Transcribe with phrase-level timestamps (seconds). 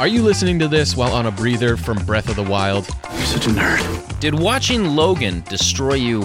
[0.00, 2.88] Are you listening to this while on a breather from Breath of the Wild?
[3.12, 4.18] You're such a nerd.
[4.18, 6.22] Did watching Logan destroy you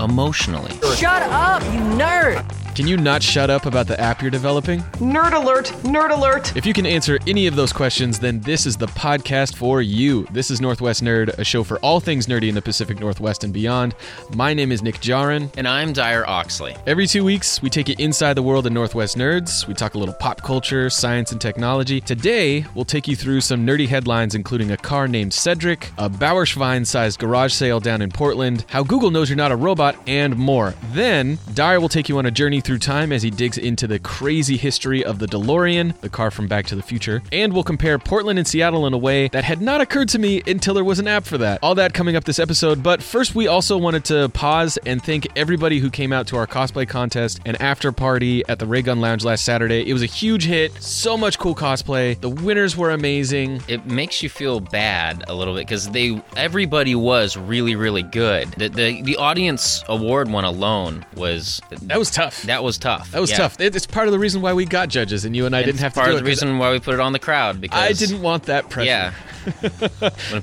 [0.00, 0.72] emotionally?
[0.96, 2.44] Shut up, you nerd!
[2.78, 4.82] Can you not shut up about the app you're developing?
[5.00, 5.66] Nerd alert!
[5.82, 6.56] Nerd alert!
[6.56, 10.28] If you can answer any of those questions, then this is the podcast for you.
[10.30, 13.52] This is Northwest Nerd, a show for all things nerdy in the Pacific Northwest and
[13.52, 13.96] beyond.
[14.36, 15.50] My name is Nick Jarin.
[15.56, 16.76] And I'm Dyer Oxley.
[16.86, 19.66] Every two weeks, we take you inside the world of Northwest Nerds.
[19.66, 22.00] We talk a little pop culture, science, and technology.
[22.00, 26.86] Today, we'll take you through some nerdy headlines, including a car named Cedric, a Bauerschwein
[26.86, 30.74] sized garage sale down in Portland, how Google knows you're not a robot, and more.
[30.92, 33.98] Then, Dyer will take you on a journey through time as he digs into the
[33.98, 37.98] crazy history of the DeLorean, the car from Back to the Future, and we'll compare
[37.98, 40.98] Portland and Seattle in a way that had not occurred to me until there was
[40.98, 41.58] an app for that.
[41.62, 45.26] All that coming up this episode, but first we also wanted to pause and thank
[45.36, 49.00] everybody who came out to our cosplay contest and after party at the Ray Gun
[49.00, 49.88] Lounge last Saturday.
[49.88, 52.18] It was a huge hit, so much cool cosplay.
[52.20, 53.62] The winners were amazing.
[53.68, 58.48] It makes you feel bad a little bit because they everybody was really really good.
[58.52, 62.42] The, the the audience award one alone was That was tough.
[62.42, 63.10] that was tough.
[63.12, 63.36] That was Yeah.
[63.38, 63.60] tough.
[63.60, 65.76] It- It's part of the reason why we got judges and you and I didn't
[65.76, 67.78] It's have to part of the reason why we put it on the crowd because
[67.78, 68.86] I didn't want that pressure.
[68.88, 69.12] Yeah,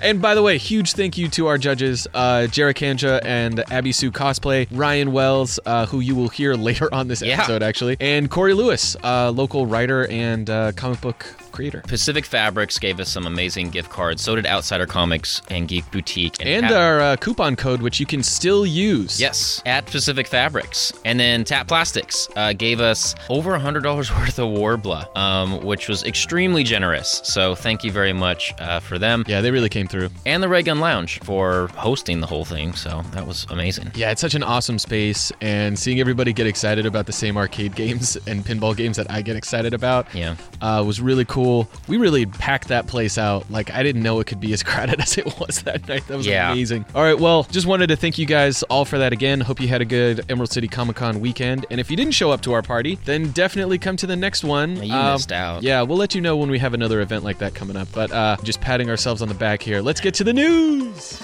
[0.02, 3.92] And by the way, huge thank you to our judges, uh, Jarek Kanja and Abby
[3.92, 7.38] Sue Cosplay, Ryan Wells, uh, who you will hear later on this Yeah.
[7.40, 11.82] episode, actually, and Corey Lewis, uh, local writer and uh, comic book creator.
[11.88, 14.22] Pacific Fabrics gave us some amazing gift cards.
[14.22, 18.06] So did Outsider Comics and Geek Boutique And Tap- our uh, coupon code, which you
[18.06, 19.22] can still use.
[19.22, 20.92] Yes, at Pacific Fabrics.
[21.06, 23.84] And then Tap Plastics uh, gave us over $100
[24.20, 27.22] worth of Worbla, um, which was extremely generous.
[27.24, 29.24] So thank you very much uh, for them.
[29.28, 30.10] Yeah, they really came through.
[30.26, 32.74] And the Ray Gun Lounge for hosting the whole thing.
[32.74, 33.92] So that was amazing.
[33.96, 37.76] Yeah, it's such an awesome space, and seeing everybody get excited about the same arcade
[37.76, 40.36] games and pinball games that I get excited about Yeah.
[40.62, 41.70] uh, was really cool.
[41.88, 43.50] We really packed that place out.
[43.52, 46.08] Like, I didn't know it could be as crowded as it was that night.
[46.08, 46.52] That was Yeah.
[46.52, 46.86] amazing.
[46.96, 49.42] All right, well, just wanted to thank you guys all for that again.
[49.42, 51.66] Hope you had a good Emerald City Comic Con weekend.
[51.70, 54.44] And if you didn't show up to our party, then definitely come to the next
[54.44, 54.76] one.
[54.78, 55.64] Yeah, you Um, missed out.
[55.64, 57.88] Yeah, we'll let you know when we have another event like that coming up.
[57.94, 59.82] But uh, just patting ourselves on the back here.
[59.82, 61.22] Let's get to the news.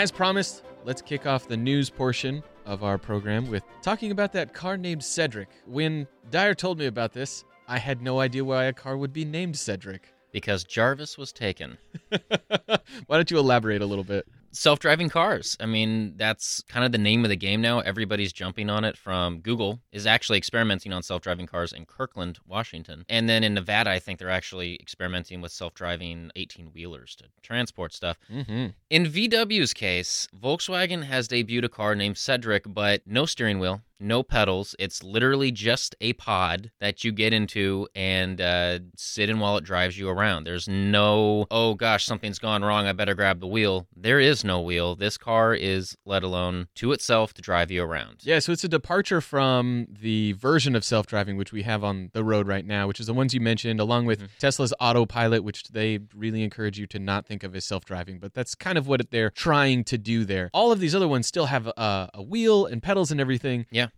[0.00, 4.54] As promised, let's kick off the news portion of our program with talking about that
[4.54, 5.48] car named Cedric.
[5.66, 9.26] When Dyer told me about this, I had no idea why a car would be
[9.26, 10.14] named Cedric.
[10.32, 11.76] Because Jarvis was taken.
[12.08, 14.26] why don't you elaborate a little bit?
[14.52, 15.56] Self driving cars.
[15.60, 17.80] I mean, that's kind of the name of the game now.
[17.80, 22.38] Everybody's jumping on it from Google, is actually experimenting on self driving cars in Kirkland,
[22.46, 23.04] Washington.
[23.08, 27.26] And then in Nevada, I think they're actually experimenting with self driving 18 wheelers to
[27.42, 28.18] transport stuff.
[28.32, 28.66] Mm-hmm.
[28.90, 34.22] In VW's case, Volkswagen has debuted a car named Cedric, but no steering wheel, no
[34.22, 34.74] pedals.
[34.78, 39.64] It's literally just a pod that you get into and uh, sit in while it
[39.64, 40.44] drives you around.
[40.44, 42.86] There's no, oh gosh, something's gone wrong.
[42.86, 43.86] I better grab the wheel.
[43.96, 44.96] There is no wheel.
[44.96, 48.18] This car is let alone to itself to drive you around.
[48.22, 52.10] Yeah, so it's a departure from the version of self driving which we have on
[52.12, 55.64] the road right now, which is the ones you mentioned, along with Tesla's autopilot, which
[55.68, 58.88] they really encourage you to not think of as self driving, but that's kind of
[58.88, 60.50] what they're trying to do there.
[60.52, 63.66] All of these other ones still have a, a wheel and pedals and everything.
[63.70, 63.88] Yeah.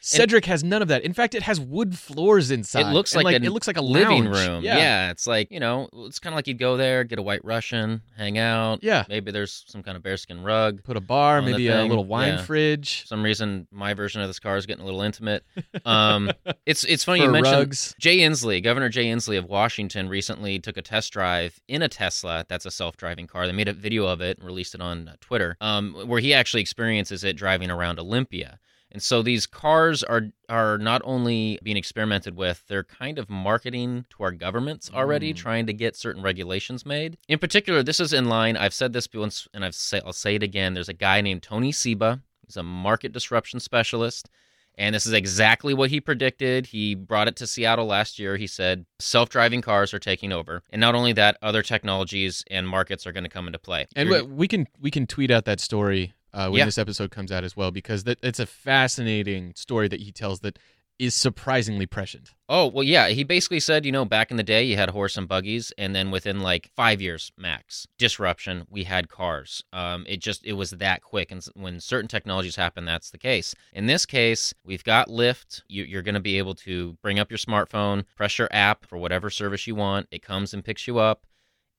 [0.00, 1.02] Cedric has none of that.
[1.02, 2.86] In fact, it has wood floors inside.
[2.86, 4.36] It looks like, like a it looks like a living lounge.
[4.36, 4.64] room.
[4.64, 5.10] Yeah.
[5.10, 8.02] it's like you know, it's kind of like you'd go there, get a White Russian,
[8.16, 8.82] hang out.
[8.82, 9.04] Yeah.
[9.08, 10.84] maybe there's some kind of bearskin rug.
[10.84, 12.42] Put a bar, maybe a little wine yeah.
[12.42, 13.02] fridge.
[13.02, 15.44] For some reason, my version of this car is getting a little intimate.
[15.84, 16.32] Um,
[16.64, 17.94] it's it's funny you mentioned rugs.
[17.98, 22.44] Jay Inslee, Governor Jay Inslee of Washington, recently took a test drive in a Tesla.
[22.48, 23.46] That's a self-driving car.
[23.46, 26.34] They made a video of it and released it on uh, Twitter, um, where he
[26.34, 28.58] actually experiences it driving around Olympia.
[28.92, 34.06] And so these cars are are not only being experimented with, they're kind of marketing
[34.10, 35.36] to our governments already, Mm.
[35.36, 37.18] trying to get certain regulations made.
[37.28, 38.56] In particular, this is in line.
[38.56, 40.74] I've said this once, and I've say, I'll say it again.
[40.74, 42.22] There's a guy named Tony Seba.
[42.46, 44.30] He's a market disruption specialist.
[44.78, 46.66] And this is exactly what he predicted.
[46.66, 48.36] He brought it to Seattle last year.
[48.36, 50.62] He said self driving cars are taking over.
[50.70, 53.86] And not only that, other technologies and markets are going to come into play.
[53.96, 56.64] And You're- we- we can we can tweet out that story uh, when Yeah.
[56.66, 60.40] this episode comes out as well because that it's a fascinating story that he tells
[60.40, 60.58] that
[60.98, 62.30] is surprisingly prescient.
[62.48, 63.08] Oh, well, yeah.
[63.08, 65.94] He basically said, you know, back in the day, you had horse and buggies, and
[65.94, 69.62] then within like five years max disruption, we had cars.
[69.74, 71.30] Um, it just, it was that quick.
[71.30, 73.54] And when certain technologies happen, that's the case.
[73.74, 75.60] In this case, we've got Lyft.
[75.68, 78.96] You, you're going to be able to bring up your smartphone, press your app for
[78.96, 80.06] whatever service you want.
[80.10, 81.26] It comes and picks you up.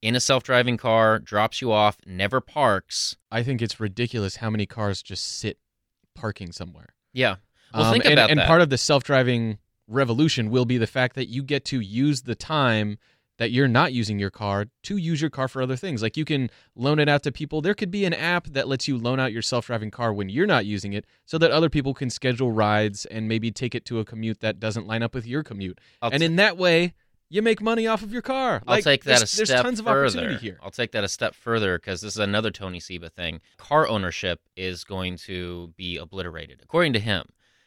[0.01, 3.15] In a self-driving car, drops you off, never parks.
[3.31, 5.57] I think it's ridiculous how many cars just sit
[6.15, 6.93] parking somewhere.
[7.13, 7.37] Yeah.
[7.73, 8.43] Well, Um, think and, about and that.
[8.43, 9.57] And part of the self-driving
[9.87, 12.97] revolution will be the fact that you get to use the time
[13.37, 16.01] that you're not using your car to use your car for other things.
[16.01, 17.61] Like you can loan it out to people.
[17.61, 20.47] There could be an app that lets you loan out your self-driving car when you're
[20.47, 23.99] not using it so that other people can schedule rides and maybe take it to
[23.99, 25.79] a commute that doesn't line up with your commute.
[26.01, 26.93] I'll and t- in that way,
[27.29, 28.61] you make money off of your car.
[28.67, 30.17] I'll Like, take that there's, a there's step tons of further.
[30.19, 30.59] opportunity here.
[30.63, 33.41] I'll take that a step further because this is another Tony Seba thing.
[33.57, 37.25] Car ownership is going to be obliterated, according to him.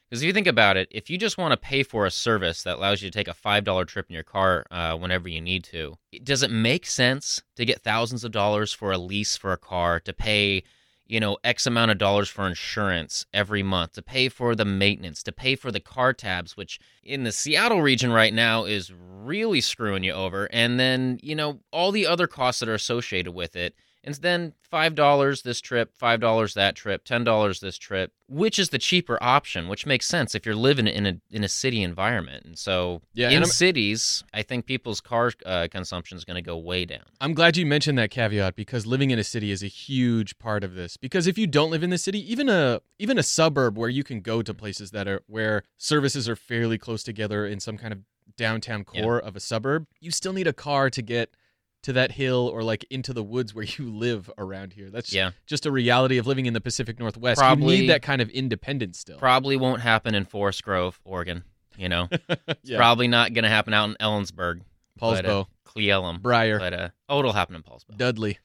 [0.09, 2.65] Because if you think about it, if you just want to pay for a service
[2.65, 5.41] that allows you to take a five dollar trip in your car uh, whenever you
[5.41, 9.53] need to, does it make sense to get thousands of dollars for a lease for
[9.53, 10.65] a car to pay?
[11.11, 15.25] You know, X amount of dollars for insurance every month, to pay for the maintenance,
[15.25, 19.61] to pay for the car tabs, which in the Seattle region right now is really
[19.61, 20.49] screwing you over.
[20.53, 23.75] And then, you know, all the other costs that are associated with it.
[24.02, 28.12] And then $5 this trip, $5 that trip, $10 this trip.
[28.29, 31.49] Which is the cheaper option, which makes sense if you're living in a in a
[31.49, 32.44] city environment.
[32.47, 36.56] And so Yeah, in cities, I think people's car uh, consumption is going to go
[36.56, 37.02] way down.
[37.20, 40.62] I'm glad you mentioned that caveat because living in a city is a huge part
[40.62, 40.96] of this.
[40.96, 44.05] Because if you don't live in the city, even a even a suburb where you
[44.05, 47.93] can go to places that are where services are fairly close together in some kind
[47.93, 47.99] of
[48.37, 49.03] downtown Yeah.
[49.03, 51.35] core of a suburb, you still need a car to get
[51.82, 54.91] to that hill or like into the woods where you live around here.
[54.91, 55.31] That's Yeah.
[55.47, 57.38] just a reality of living in the Pacific Northwest.
[57.38, 59.19] you Probably- need that kind of independence still.
[59.19, 61.44] Probably won't happen in Forest Grove, Oregon.
[61.79, 62.09] You know,
[62.62, 62.77] yeah.
[62.77, 64.61] probably not going to happen out in Ellensburg,
[64.99, 66.21] but, uh, Poulsbo, Cleellum.
[66.21, 67.97] Briar, But uh, oh, it'll happen in Poulsbo.
[67.97, 68.38] Dudley,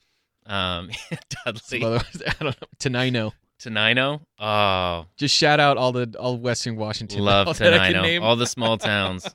[0.46, 0.90] Um,
[1.46, 3.32] Dudley, other- I don't know, Tenino.
[3.60, 4.22] Tenino.
[4.40, 7.20] Oh, Just shout out all the all Western Washington.
[7.26, 8.22] love all that I can Tenino.
[8.22, 9.28] All the small towns.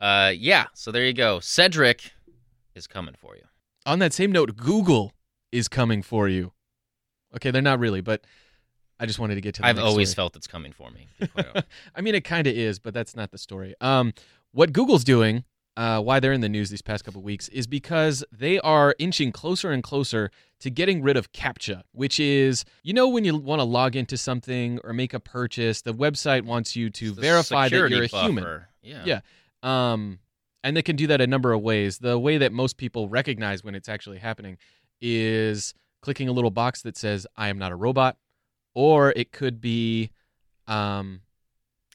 [0.00, 0.66] uh, yeah.
[0.74, 1.38] So there you go.
[1.40, 2.12] Cedric
[2.74, 3.42] is coming for you.
[3.86, 5.12] on that same note, Google
[5.50, 6.52] is coming for you.
[7.34, 8.22] Okay, they're not really, but
[9.00, 9.62] I just wanted to get to.
[9.62, 10.24] The I've always story.
[10.24, 11.08] felt it's coming for me.
[11.18, 11.68] to be quite honest.
[11.94, 13.74] I mean, it kind of is, but that's not the story.
[13.80, 14.12] Um,
[14.52, 15.44] what Google's doing,
[15.76, 19.32] uh, why they're in the news these past couple weeks, is because they are inching
[19.32, 20.30] closer and closer
[20.60, 24.16] to getting rid of CAPTCHA, which is, you know, when you want to log into
[24.16, 28.62] something or make a purchase, the website wants you to verify that you're a human.
[28.82, 29.04] Yeah.
[29.04, 29.20] Yeah.
[29.62, 30.18] Um,
[30.64, 31.98] and they can do that a number of ways.
[31.98, 34.58] The way that most people recognize when it's actually happening
[35.00, 38.16] is clicking a little box that says "I am not a robot,"
[38.74, 40.10] or it could be,
[40.66, 41.22] um,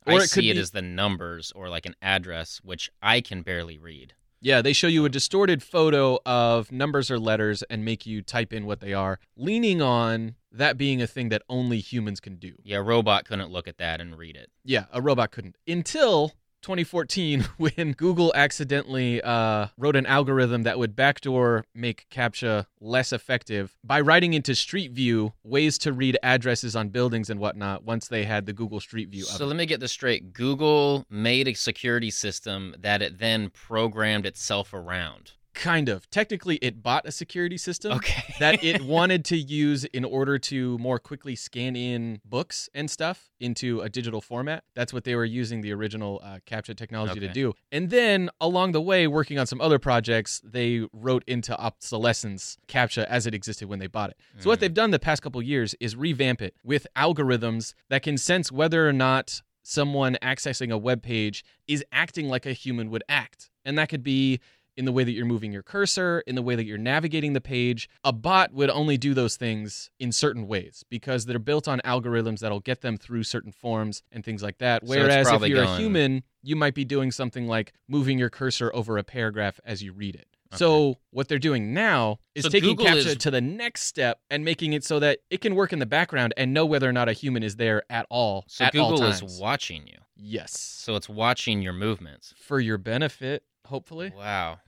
[0.05, 2.89] or I it could see it be, as the numbers or like an address, which
[3.01, 4.13] I can barely read.
[4.39, 4.61] yeah.
[4.61, 8.65] They show you a distorted photo of numbers or letters and make you type in
[8.65, 12.53] what they are, leaning on that being a thing that only humans can do.
[12.63, 14.49] Yeah, a robot couldn't look at that and read it.
[14.63, 16.33] Yeah, a robot couldn't until
[16.67, 23.77] 2014 when Google accidentally uh, wrote an algorithm that would backdoor make CAPTCHA less effective
[23.85, 28.25] by writing into Street View ways to read addresses on buildings and whatnot once they
[28.25, 30.33] had the Google Street View So let me get this straight.
[30.33, 35.31] Google made a security system that it then programmed itself around.
[35.61, 36.09] Kind of.
[36.09, 37.93] Technically, it bought a security system.
[37.93, 38.33] Okay.
[38.39, 43.31] that it wanted to use in order to more quickly scan in books and stuff
[43.39, 44.63] into a digital format.
[44.75, 47.53] That's what they were using the original uh, CAPTCHA technology to do.
[47.71, 53.05] And then along the way, working on some other projects, they wrote into obsolescence CAPTCHA
[53.05, 54.17] as it existed when they bought it.
[54.39, 54.61] So what Mm.
[54.61, 58.87] they've done the past couple years is revamp it with algorithms that can sense whether
[58.87, 63.49] or not someone accessing a web page is acting like a human would act.
[63.65, 64.39] And that could be
[64.77, 67.41] in the way that you're moving your cursor, in the way that you're navigating the
[67.41, 67.89] page.
[68.03, 72.39] A bot would only do those things in certain ways because they're built on algorithms
[72.39, 74.83] that'll get them through certain forms and things like that.
[74.87, 78.71] So Whereas if you're a human, you might be doing something like moving your cursor
[78.73, 80.27] over a paragraph as you read it.
[80.53, 84.21] So what they're doing now is So taking Google CAPTCHA is- to the next step
[84.29, 86.93] and making it so that it can work in the background and know whether or
[86.93, 88.45] not a human is there at all.
[88.47, 89.97] So at all Google is watching you.
[90.15, 92.33] yes, So it's watching your movements.
[92.37, 94.11] for your benefit, hopefully.
[94.15, 94.59] Wow.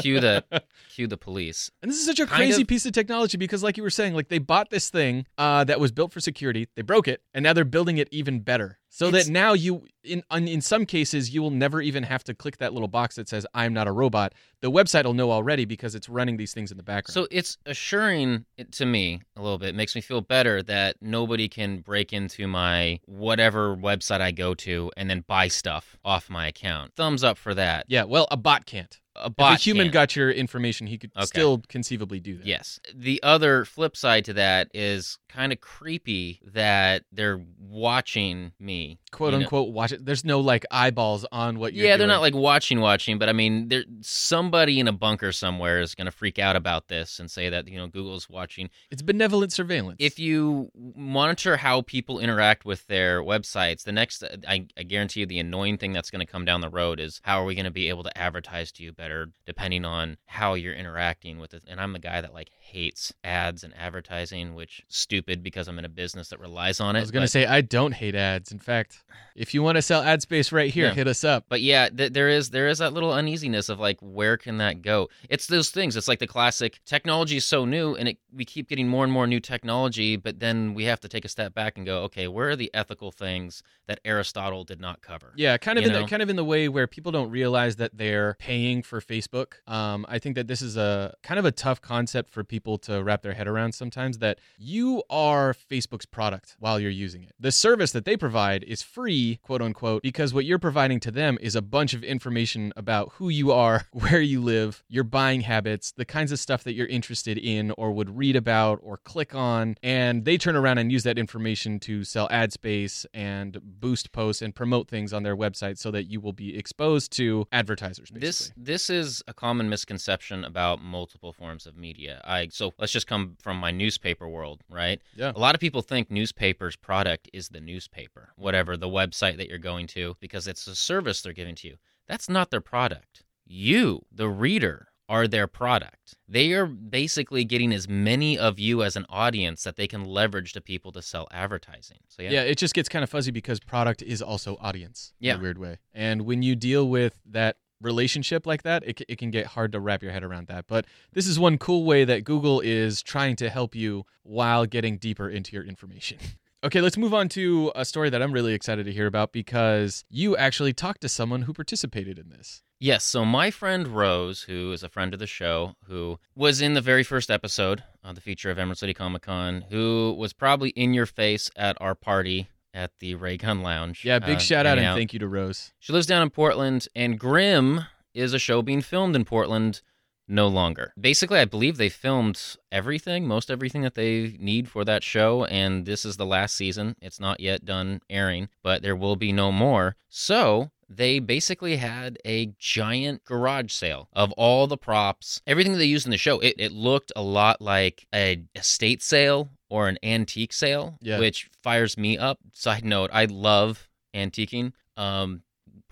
[0.00, 0.44] Cue the
[0.94, 1.70] cue the police.
[1.82, 3.90] And this is such a Kind crazy of- piece of technology because, like you were
[3.90, 7.22] saying, like they bought this thing uh, that was built for security, they broke it,
[7.34, 8.78] and now they're building it even better.
[8.94, 12.58] So that now you, in in some cases, you will never even have to click
[12.58, 15.94] that little box that says "I'm not a robot." The website will know already because
[15.94, 17.14] it's running these things in the background.
[17.14, 19.70] So it's assuring it to me a little bit.
[19.70, 24.52] It makes me feel better that nobody can break into my whatever website I go
[24.56, 26.92] to and then buy stuff off my account.
[26.94, 27.86] Thumbs up for that.
[27.88, 29.00] yeah, well, a bot can't.
[29.16, 29.92] A If a human can't.
[29.92, 31.26] got your information, he could Okay.
[31.26, 32.46] still conceivably do that.
[32.46, 32.80] Yes.
[32.94, 38.98] The other flip side to that is kind of creepy that they're watching me.
[39.10, 39.44] Quote you know?
[39.44, 40.04] unquote, watch it.
[40.04, 41.90] There's no like eyeballs on what you're doing.
[41.90, 45.80] Yeah, they're not like watching, watching, but I mean, there somebody in a bunker somewhere
[45.80, 48.70] is going to freak out about this and say that you know Google's watching.
[48.90, 49.96] It's benevolent surveillance.
[49.98, 55.26] If you monitor how people interact with their websites, the next, I, I guarantee you,
[55.26, 57.64] the annoying thing that's going to come down the road is how are we going
[57.64, 61.64] to be able to advertise to you better, depending on how you're interacting with it.
[61.66, 65.84] And I'm the guy that like hates ads and advertising, which stupid because I'm in
[65.84, 67.00] a business that relies on it.
[67.00, 68.52] I was gonna say I don't hate ads.
[68.52, 69.02] In fact,
[69.34, 70.94] if you want to sell ad space right here, Yeah.
[70.94, 71.46] hit us up.
[71.48, 74.82] But yeah, th- there is there is that little uneasiness of like where can that
[74.82, 75.08] go?
[75.28, 75.96] It's those things.
[75.96, 79.12] It's like the classic technology is so new, and it, we keep getting more and
[79.12, 82.28] more new technology, but then we have to take a step back and go, okay,
[82.28, 85.32] where are the ethical things that Aristotle did not cover?
[85.36, 86.02] Yeah, kind of You in know?
[86.02, 89.54] the kind of in the way where people don't realize that they're paying for Facebook.
[89.66, 93.02] Um, I think that this is a kind of a tough concept for people to
[93.02, 94.18] wrap their head around sometimes.
[94.18, 97.32] That you are Facebook's product while you're using it.
[97.38, 101.38] The service that they provide is free, quote unquote, because what you're providing to them
[101.40, 105.92] is a bunch of information about who you are, where you live, your buying habits,
[105.92, 109.76] the kinds of stuff that you're interested in or would read about or click on,
[109.82, 114.42] and they turn around and use that information to sell ad space and boost posts
[114.42, 118.20] and promote things on their website so that you will be exposed to advertisers basically.
[118.26, 122.20] This this is a common misconception about multiple forms of media.
[122.24, 125.00] I so let's just come from my newspaper world, right?
[125.14, 125.32] Yeah.
[125.34, 129.58] A lot of people think newspapers product is the newspaper, whatever the website that you're
[129.58, 131.76] going to because it's a service they're giving to you.
[132.08, 133.24] That's not their product.
[133.44, 136.16] You, the reader, are their product.
[136.26, 140.52] They are basically getting as many of you as an audience that they can leverage
[140.54, 141.98] to people to sell advertising.
[142.08, 142.30] So yeah.
[142.30, 142.42] yeah.
[142.42, 145.78] it just gets kind of fuzzy because product is also audience in a weird way.
[145.92, 149.80] And when you deal with that relationship like that, it, it can get hard to
[149.80, 150.66] wrap your head around that.
[150.66, 154.96] But this is one cool way that Google is trying to help you while getting
[154.98, 156.18] deeper into your information.
[156.64, 160.04] Okay, let's move on to a story that I'm really excited to hear about because
[160.08, 162.62] you actually talked to someone who participated in this.
[162.78, 166.74] Yes, so my friend Rose, who is a friend of the show, who was in
[166.74, 170.70] the very first episode of the feature of Emerald City Comic Con, who was probably
[170.70, 174.04] in your face at our party at the Ray Gun Lounge.
[174.04, 175.72] Yeah, big uh, shout out and thank you to Rose.
[175.78, 179.82] She lives down in Portland, and Grimm is a show being filmed in Portland
[180.28, 180.92] no longer.
[180.98, 185.84] Basically, I believe they filmed everything, most everything that they need for that show, and
[185.84, 186.96] this is the last season.
[187.02, 189.96] It's not yet done airing, but there will be no more.
[190.08, 196.06] So, they basically had a giant garage sale of all the props, everything they used
[196.06, 196.38] in the show.
[196.40, 201.18] It, it looked a lot like a estate sale or an antique sale, Yeah.
[201.18, 202.38] which fires me up.
[202.52, 204.72] Side note, I love antiquing.
[204.96, 205.42] Um,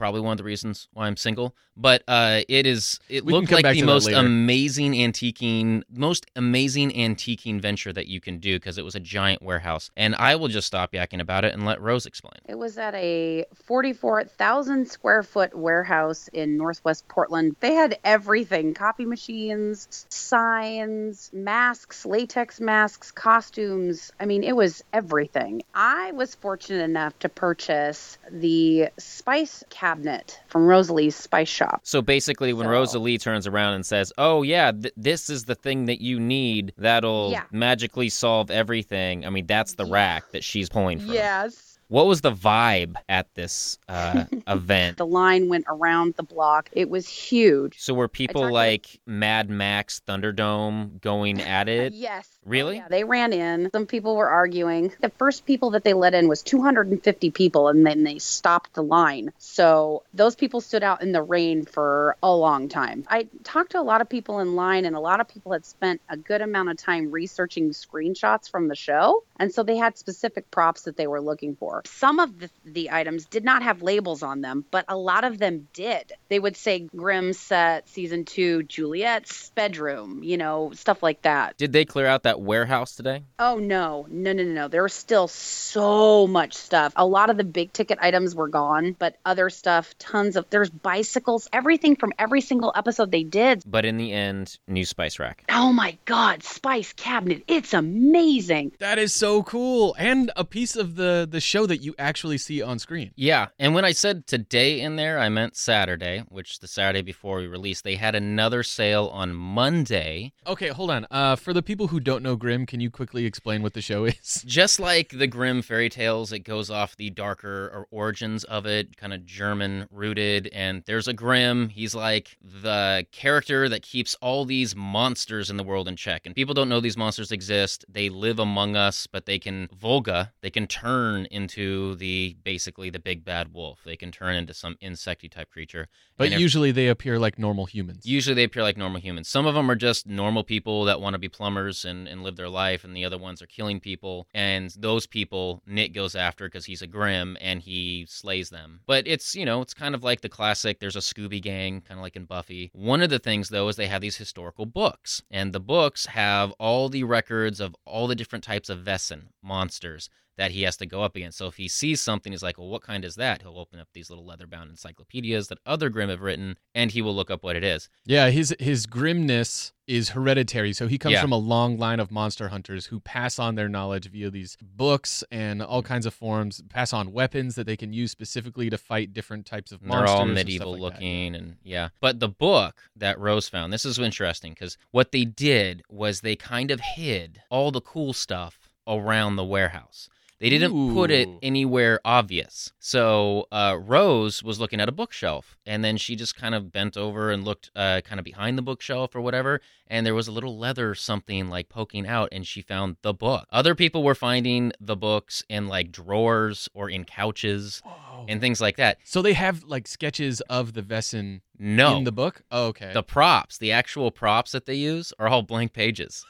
[0.00, 1.54] probably one of the reasons why I'm single.
[1.76, 7.60] But uh, it is it We looked like the most amazing antiquing, most amazing antiquing
[7.60, 9.90] venture that you can do because it was a giant warehouse.
[9.96, 12.40] And I will just stop yakking about it and let Rose explain.
[12.48, 17.56] It was at a 44,000 square foot warehouse in Northwest Portland.
[17.60, 24.12] They had everything copy machines, signs, masks, latex masks, costumes.
[24.18, 25.62] I mean, it was everything.
[25.74, 31.80] I was fortunate enough to purchase the spice cabinet from Rosalie's Spice Shop.
[31.84, 35.54] So basically, when So- Rosalie turns around and says, "Oh yeah, th- this is the
[35.54, 37.42] thing that you need that'll Yeah.
[37.50, 39.94] magically solve everything," I mean, that's the Yeah.
[39.94, 41.12] rack that she's pulling from.
[41.12, 41.66] Yes.
[41.88, 44.96] What was the vibe at this uh, event?
[44.98, 46.70] The line went around the block.
[46.70, 47.80] It was huge.
[47.80, 51.92] So were people talked to- like Mad Max Thunderdome going at it?
[51.92, 52.28] Yes.
[52.46, 52.76] Really?
[52.76, 53.70] Yeah, they ran in.
[53.70, 54.92] Some people were arguing.
[55.00, 58.82] The first people that they let in was 250 people, and then they stopped the
[58.82, 59.32] line.
[59.38, 63.04] So those people stood out in the rain for a long time.
[63.08, 65.66] I talked to a lot of people in line, and a lot of people had
[65.66, 69.22] spent a good amount of time researching screenshots from the show.
[69.38, 71.82] And so they had specific props that they were looking for.
[71.86, 75.38] Some of the, the items did not have labels on them, but a lot of
[75.38, 76.12] them did.
[76.28, 81.56] They would say Grimm set season two, Juliet's bedroom, you know, stuff like that.
[81.56, 83.22] Did they clear out that warehouse today?
[83.38, 84.68] Oh no, no, no, no, no.
[84.68, 86.92] There was still so much stuff.
[86.96, 90.70] A lot of the big ticket items were gone, but other stuff, tons of there's
[90.70, 93.62] bicycles, everything from every single episode they did.
[93.66, 95.44] But in the end, new spice rack.
[95.50, 97.44] Oh my god, Spice Cabinet.
[97.46, 98.72] It's amazing.
[98.78, 99.94] That is so cool.
[99.98, 103.12] And a piece of the the show that you actually see on screen.
[103.16, 107.38] Yeah, and when I said today in there, I meant Saturday, which the Saturday before
[107.38, 107.84] we released.
[107.84, 110.32] They had another sale on Monday.
[110.46, 111.06] Okay, hold on.
[111.10, 113.80] Uh, for the people who don't don't know Grimm, can you quickly explain what the
[113.80, 114.42] show is?
[114.46, 119.14] Just like the Grimm fairy tales, it goes off the darker origins of it, kind
[119.14, 120.48] of German rooted.
[120.48, 121.70] And there's a Grimm.
[121.70, 126.26] He's like the character that keeps all these monsters in the world in check.
[126.26, 127.86] And people don't know these monsters exist.
[127.88, 132.98] They live among us, but they can woge, they can turn into the basically the
[132.98, 133.80] big bad wolf.
[133.84, 135.88] They can turn into some insecty type creature.
[136.18, 138.04] But usually they appear like normal humans.
[138.04, 139.28] Usually they appear like normal humans.
[139.28, 142.36] Some of them are just normal people that want to be plumbers and, and live
[142.36, 144.26] their life, and the other ones are killing people.
[144.34, 148.80] And those people Nick goes after because he's a Grimm and he slays them.
[148.86, 151.98] But it's, you know, it's kind of like the classic there's a Scooby Gang, kind
[151.98, 152.70] of like in Buffy.
[152.74, 155.22] One of the things, though, is they have these historical books.
[155.30, 160.10] And the books have all the records of all the different types of Wesen monsters
[160.40, 161.36] that he has to go up against.
[161.36, 163.42] So if he sees something, he's like, well, what kind is that?
[163.42, 167.02] He'll open up these little leather bound encyclopedias that other Grimm have written and he
[167.02, 167.90] will look up what it is.
[168.06, 170.72] Yeah, his his grimness is hereditary.
[170.72, 171.20] So he comes Yeah.
[171.20, 175.22] from a long line of monster hunters who pass on their knowledge via these books
[175.30, 179.12] and all kinds of forms, pass on weapons that they can use specifically to fight
[179.12, 180.08] different types of And monsters.
[180.10, 181.00] They're all medieval like that.
[181.02, 181.88] looking and yeah.
[182.00, 186.34] But the book that Rose found, this is interesting because what they did was they
[186.36, 190.08] kind of hid all the cool stuff around the warehouse.
[190.40, 192.72] They didn't put it anywhere obvious.
[192.78, 196.96] So uh, Rose was looking at a bookshelf, and then she just kind of bent
[196.96, 200.32] over and looked uh, kind of behind the bookshelf or whatever, and there was a
[200.32, 203.46] little leather something like poking out, and she found the book.
[203.52, 208.24] Other people were finding the books in like drawers or in couches Whoa.
[208.26, 208.96] and things like that.
[209.04, 212.40] so they have like sketches of the Wesen No, in the book.
[212.50, 212.92] Oh, okay.
[212.94, 216.24] the props, the actual props that they use, are all blank pages.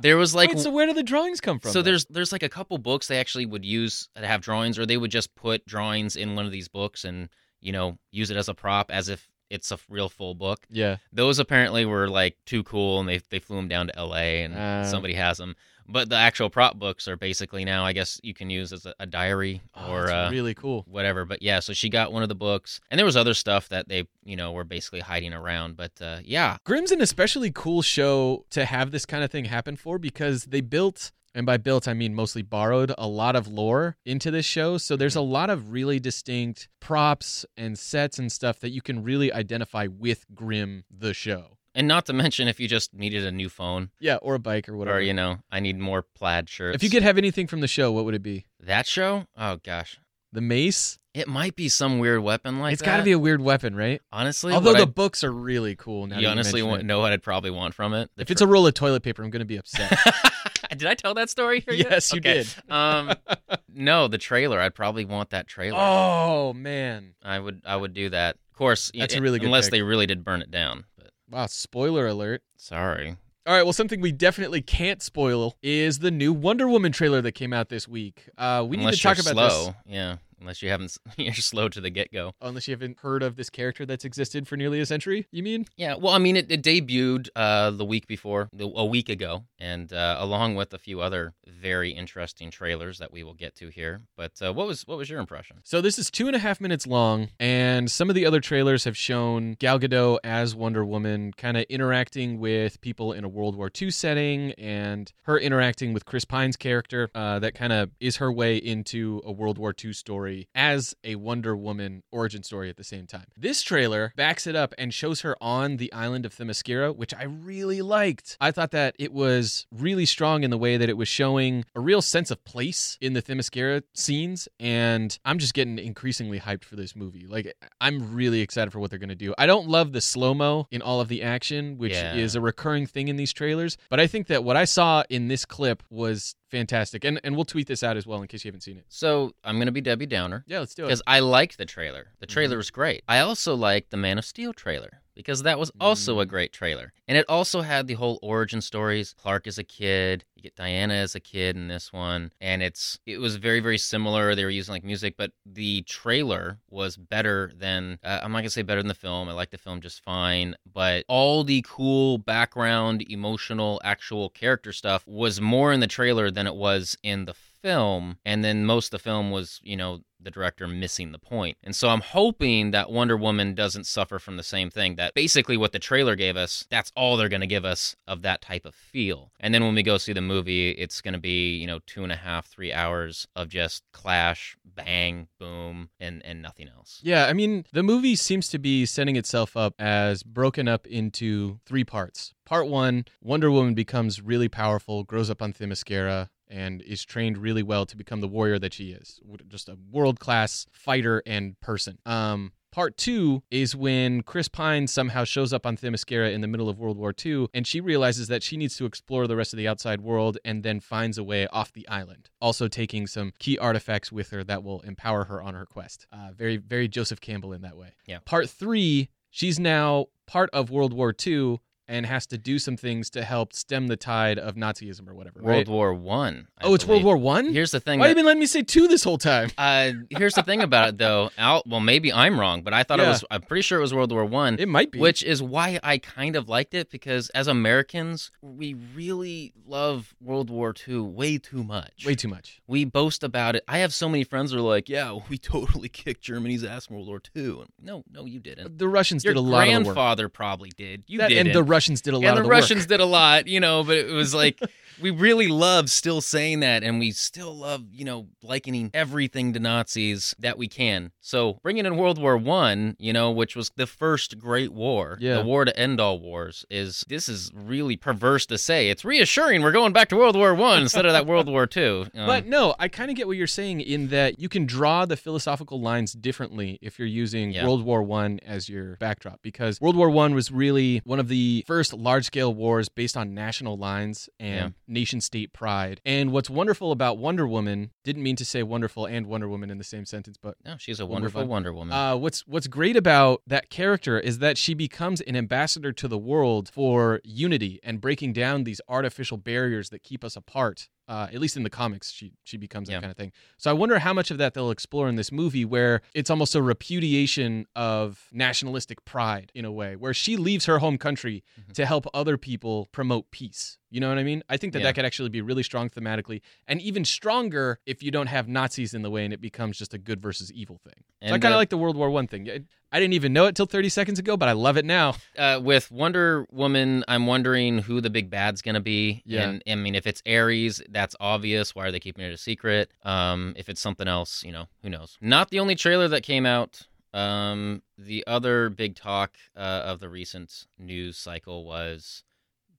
[0.00, 1.70] There was like Wait, so where do the drawings come from?
[1.72, 1.92] so then?
[1.92, 4.96] there's there's like a couple books they actually would use that have drawings, or they
[4.96, 7.28] would just put drawings in one of these books and
[7.60, 10.66] you know use it as a prop as if it's a real full book.
[10.68, 10.96] yeah.
[11.10, 14.42] Those apparently were like too cool, and they they flew them down to L.A.
[14.42, 14.84] and Uh.
[14.84, 15.56] somebody has them.
[15.88, 18.94] But the actual prop books are basically now, I guess you can use as a,
[19.00, 20.84] a diary Oh, or that's uh, really cool.
[20.86, 21.24] whatever.
[21.24, 23.88] But yeah, so she got one of the books, and there was other stuff that
[23.88, 25.76] they, you know, were basically hiding around.
[25.76, 29.76] But uh, yeah, Grimm's an especially cool show to have this kind of thing happen
[29.76, 33.96] for because they built, and by built I mean mostly borrowed, a lot of lore
[34.04, 34.76] into this show.
[34.78, 39.02] So there's a lot of really distinct props and sets and stuff that you can
[39.02, 41.57] really identify with Grimm the show.
[41.74, 44.68] And not to mention if you just needed a new phone, Yeah, or a bike
[44.68, 44.98] or whatever.
[44.98, 46.74] or you know, I need more plaid shirts.
[46.76, 48.46] if you could have anything from the show, what would it be?
[48.60, 49.98] that show, oh gosh,
[50.32, 50.98] The mace?
[51.14, 54.00] it might be some weird weapon like it's got to be a weird weapon, right?
[54.12, 54.52] honestly.
[54.52, 56.06] Although the I- books are really cool.
[56.06, 56.84] Now you you honestly it.
[56.84, 58.10] know what I'd probably want from it.
[58.16, 59.92] The If it's a roll of toilet paper, I'm going to be upset.
[60.70, 61.60] did I tell that story?
[61.60, 61.90] Here yet?
[61.90, 62.44] yes, you Okay.
[62.44, 62.72] did.
[62.72, 63.14] um,
[63.74, 64.60] no, the trailer.
[64.60, 65.78] I'd probably want that trailer.
[65.80, 67.14] Oh man!
[67.22, 67.62] I would.
[67.64, 68.36] I would do that.
[68.52, 69.72] Of course, That's i- a really good unless pick.
[69.72, 70.84] they really did burn it down.
[71.30, 71.46] Wow!
[71.46, 72.42] Spoiler alert.
[72.56, 73.16] sorry.
[73.46, 77.32] All right, well, something we definitely can't spoil is the new Wonder Woman trailer that
[77.32, 78.28] came out this week.
[78.36, 79.64] Uh, we unless need to talk about slow.
[79.64, 79.74] this.
[79.86, 80.16] Yeah.
[80.40, 82.32] Unless you haven't, you're slow to the get go.
[82.40, 85.66] Unless you haven't heard of this character that's existed for nearly a century, you mean?
[85.76, 89.44] Yeah, well, I mean, it, it debuted uh, the week before, the, a week ago,
[89.58, 93.68] and uh, along with a few other very interesting trailers that we will get to
[93.68, 94.02] here.
[94.16, 95.58] But uh, what was what was your impression?
[95.64, 98.84] So this is two and a half minutes long, and some of the other trailers
[98.84, 103.56] have shown Gal Gadot as Wonder Woman, kind of interacting with people in a World
[103.56, 107.10] War II setting, and her interacting with Chris Pine's character.
[107.14, 111.14] Uh, that kind of is her way into a World War II story as a
[111.16, 113.26] Wonder Woman origin story at the same time.
[113.36, 117.24] This trailer backs it up and shows her on the island of Themyscira, which I
[117.24, 118.36] really liked.
[118.40, 121.80] I thought that it was really strong in the way that it was showing a
[121.80, 126.76] real sense of place in the Themyscira scenes, and I'm just getting increasingly hyped for
[126.76, 127.26] this movie.
[127.26, 129.34] Like, I'm really excited for what they're going to do.
[129.38, 132.14] I don't love the slow mo in all of the action, which Yeah.
[132.14, 135.28] is a recurring thing in these trailers, but I think that what I saw in
[135.28, 138.48] this clip was fantastic, and and we'll tweet this out as well in case you
[138.48, 138.86] haven't seen it.
[138.88, 140.86] So I'm gonna be Debbie Downer Yeah, let's do it.
[140.86, 142.08] because I liked the trailer.
[142.20, 142.58] The trailer Mhm.
[142.58, 143.02] was great.
[143.08, 146.28] I also liked the Man of Steel trailer because that was also a Mm.
[146.28, 149.14] great trailer, and it also had the whole origin stories.
[149.18, 152.98] Clark as a kid, you get Diana as a kid in this one, and it's
[153.04, 154.34] it was very very similar.
[154.36, 158.50] They were using like music, but the trailer was better than uh, I'm not gonna
[158.50, 159.28] say better than the film.
[159.28, 165.04] I like the film just fine, but all the cool background, emotional, actual character stuff
[165.06, 168.90] was more in the trailer than it was in the film and then most of
[168.92, 171.56] the film was you know the director missing the point.
[171.62, 174.96] And so I'm hoping that Wonder Woman doesn't suffer from the same thing.
[174.96, 178.22] That basically what the trailer gave us, that's all they're going to give us of
[178.22, 179.32] that type of feel.
[179.40, 182.02] And then when we go see the movie, it's going to be, you know, two
[182.02, 187.00] and a half, three hours of just clash, bang, boom, and, and nothing else.
[187.02, 191.60] Yeah, I mean, the movie seems to be setting itself up as broken up into
[191.66, 192.34] three parts.
[192.44, 197.62] Part one, Wonder Woman becomes really powerful, grows up on Themyscira, and is trained really
[197.62, 199.20] well to become the warrior that she is.
[199.48, 201.98] Just a world class fighter and person.
[202.06, 206.68] Um, Part two is when Chris Pine somehow shows up on Themyscira in the middle
[206.68, 209.56] of World War II, and she realizes that she needs to explore the rest of
[209.56, 212.28] the outside world and then finds a way off the island.
[212.40, 216.06] Also, taking some key artifacts with her that will empower her on her quest.
[216.12, 217.94] Uh, very, very Joseph Campbell in that way.
[218.06, 218.18] Yeah.
[218.24, 223.08] Part three, she's now part of World War II and has to do some things
[223.10, 225.40] to help stem the tide of Nazism or whatever.
[225.40, 225.68] World right?
[225.68, 226.48] War One.
[226.60, 227.02] I Oh, it's World.
[227.02, 227.52] War One.
[227.52, 227.98] Here's the thing.
[227.98, 229.50] Why that- have you been letting me say two this whole time?
[229.58, 231.30] Uh, here's the thing about it, though.
[231.38, 233.24] Al, well, maybe I'm wrong, but I thought it was.
[233.30, 234.98] I'm pretty sure it was World War One, It might be.
[234.98, 240.50] which is why I kind of liked it because as Americans, we really love World
[240.50, 242.04] War II way too much.
[242.06, 242.60] way too much.
[242.66, 243.64] We boast about it.
[243.68, 246.96] I have so many friends who are like, "Yeah, we totally kicked Germany's ass in
[246.96, 248.78] World War II." No, no, you didn't.
[248.78, 249.84] The Russians Your did a lot work.
[249.84, 251.04] grandfather probably did.
[251.06, 251.46] You didn't.
[251.48, 252.88] and the Russians did a lot and of the the Russians work.
[252.88, 254.60] did a lot, you know, but it was like
[255.00, 259.60] we really love still saying that, and we still love, you know, likening everything to
[259.60, 261.12] Nazis that we can.
[261.20, 265.34] So bringing in World War One, you know, which was the first great war, Yeah.
[265.38, 268.90] the war to end all wars, is this is really perverse to say.
[268.90, 272.06] It's reassuring we're going back to World War One instead of that World War Two.
[272.16, 275.06] Um, But no, I kind of get what you're saying in that you can draw
[275.06, 277.64] the philosophical lines differently if you're using Yeah.
[277.64, 281.64] World War One as your backdrop, because World War One was really one of the
[281.68, 284.92] first large-scale wars based on national lines and Yeah.
[285.00, 286.00] nation-state pride.
[286.02, 289.76] And what's wonderful about Wonder Woman didn't mean to say wonderful and Wonder Woman in
[289.76, 291.48] the same sentence, but no, she's a wonderful on.
[291.48, 291.94] Wonder Woman.
[291.94, 296.16] Uh, what's what's great about that character is that she becomes an ambassador to the
[296.18, 300.88] world for unity and breaking down these artificial barriers that keep us apart.
[301.08, 303.00] Uh, at least in the comics, she she becomes that Yeah.
[303.00, 303.32] kind of thing.
[303.56, 306.54] So I wonder how much of that they'll explore in this movie, where it's almost
[306.54, 311.72] a repudiation of nationalistic pride in a way, where she leaves her home country Mhm.
[311.74, 313.78] to help other people promote peace.
[313.90, 314.42] You know what I mean?
[314.50, 314.86] I think that Yeah.
[314.86, 318.92] that could actually be really strong thematically, and even stronger if you don't have Nazis
[318.92, 321.04] in the way and it becomes just a good versus evil thing.
[321.22, 322.48] So I kind of uh, like the World War One thing.
[322.50, 325.14] I- I didn't even know it till 30 seconds ago, but I love it now.
[325.36, 329.22] uh, with Wonder Woman, I'm wondering who the big bad's gonna be.
[329.26, 329.42] Yeah.
[329.50, 331.74] And I mean, if it's Ares, that's obvious.
[331.74, 332.90] Why are they keeping it a secret?
[333.02, 335.18] Um, if it's something else, you know, who knows?
[335.20, 336.80] Not the only trailer that came out.
[337.12, 342.24] Um, the other big talk uh, of the recent news cycle was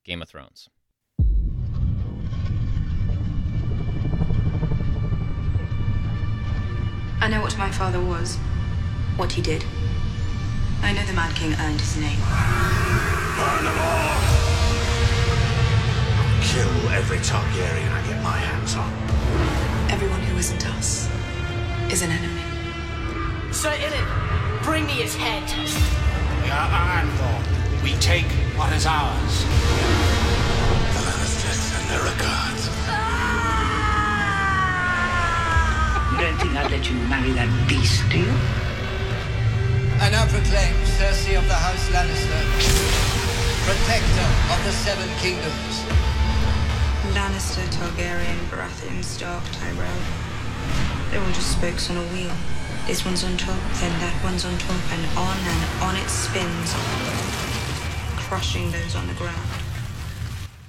[0.05, 0.69] Game of Thrones.
[7.21, 8.37] I know what my father was,
[9.17, 9.65] what he did.
[10.81, 12.19] I know the Mad King earned his name.
[13.35, 14.19] Burn them all!
[16.41, 18.89] Kill every Targaryen I get my hands on.
[19.91, 21.09] Everyone who isn't us
[21.91, 22.41] is an enemy.
[23.51, 25.43] Sir Ilyn, bring me his head.
[26.43, 27.83] We are Ironborn.
[27.83, 29.43] We take what is ours.
[30.95, 32.48] The Lannisters and their regards.
[36.21, 38.35] Don't think I'd let you marry that beast, do you?
[40.03, 42.43] I now proclaim Cersei of the House Lannister,
[43.63, 45.75] protector of the Seven Kingdoms.
[47.15, 50.01] Lannister, Targaryen, Baratheon, Stark, Tyrell.
[51.09, 52.35] They're all just spokes on a wheel.
[52.85, 56.73] This one's on top, then that one's on top, and on and on it spins,
[58.27, 59.39] crushing those on the ground.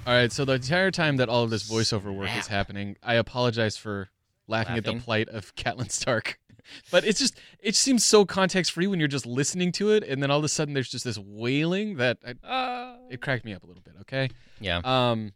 [0.07, 3.15] All right, so the entire time that all of this voiceover work is happening, I
[3.15, 4.09] apologize for
[4.51, 6.37] laughing, at the plight of Catelyn Stark.
[6.91, 10.21] But it's just it seems so context free when you're just listening to it, and
[10.21, 13.63] then all of a sudden there's just this wailing that I, it cracked me up
[13.63, 13.95] a little bit.
[14.01, 14.79] Okay, Yeah.
[14.85, 15.33] um,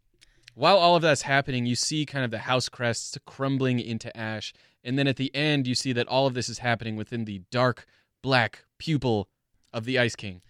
[0.53, 4.53] while all of that's happening, you see kind of the house crests crumbling into ash,
[4.83, 7.41] and then at the end you see that all of this is happening within the
[7.51, 7.87] dark
[8.21, 9.27] black pupil
[9.73, 10.41] of the Ice King.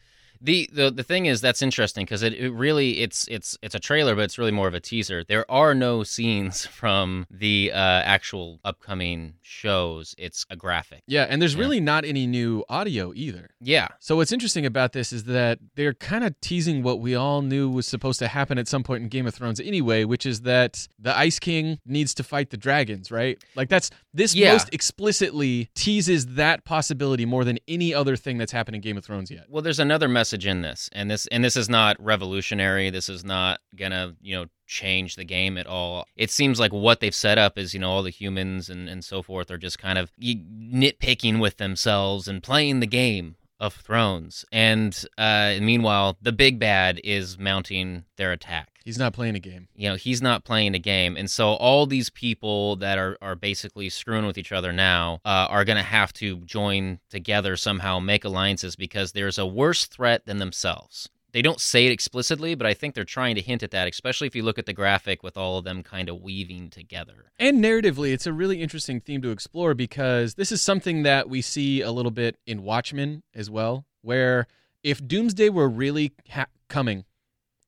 [0.46, 3.80] The, the the thing is that's interesting because it, it really it's it's it's a
[3.80, 5.24] trailer but it's really more of a teaser.
[5.24, 10.14] There are no scenes from the uh, actual upcoming shows.
[10.18, 11.02] It's a graphic.
[11.08, 11.62] Yeah, and there's Yeah.
[11.62, 13.50] really not any new audio either.
[13.60, 13.88] Yeah.
[14.00, 17.70] So what's interesting about this is that they're kind of teasing what we all knew
[17.70, 20.88] was supposed to happen at some point in Game of Thrones anyway, which is that
[21.00, 23.38] the Ice King needs to fight the dragons, right?
[23.56, 24.52] Like that's this Yeah.
[24.54, 29.06] most explicitly teases that possibility more than any other thing that's happened in Game of
[29.06, 29.46] Thrones yet.
[29.50, 32.90] Well, there's another message message in this, and this and this is not revolutionary.
[32.90, 36.06] This is not gonna you know change the game at all.
[36.16, 39.04] It seems like what they've set up is you know all the humans and and
[39.04, 44.44] so forth are just kind of nitpicking with themselves and playing the game of Thrones.
[44.52, 48.75] And uh, meanwhile, the big bad is mounting their attack.
[48.86, 49.68] He's not playing a game.
[49.76, 51.18] You know, he's not playing a game.
[51.18, 55.48] And so all these people that are, are basically screwing with each other now uh,
[55.50, 60.28] are going to have to join together somehow, make alliances because there's a worse threat
[60.28, 61.10] than themselves.
[61.32, 64.28] They don't say it explicitly, but I think they're trying to hint at that, especially
[64.28, 67.32] if you look at the graphic with all of them kind of weaving together.
[67.38, 71.42] And narratively, it's a really interesting theme to explore because this is something that we
[71.42, 74.48] see a little bit in Watchmen as well, where
[74.82, 77.04] if Doomsday were really ha- coming,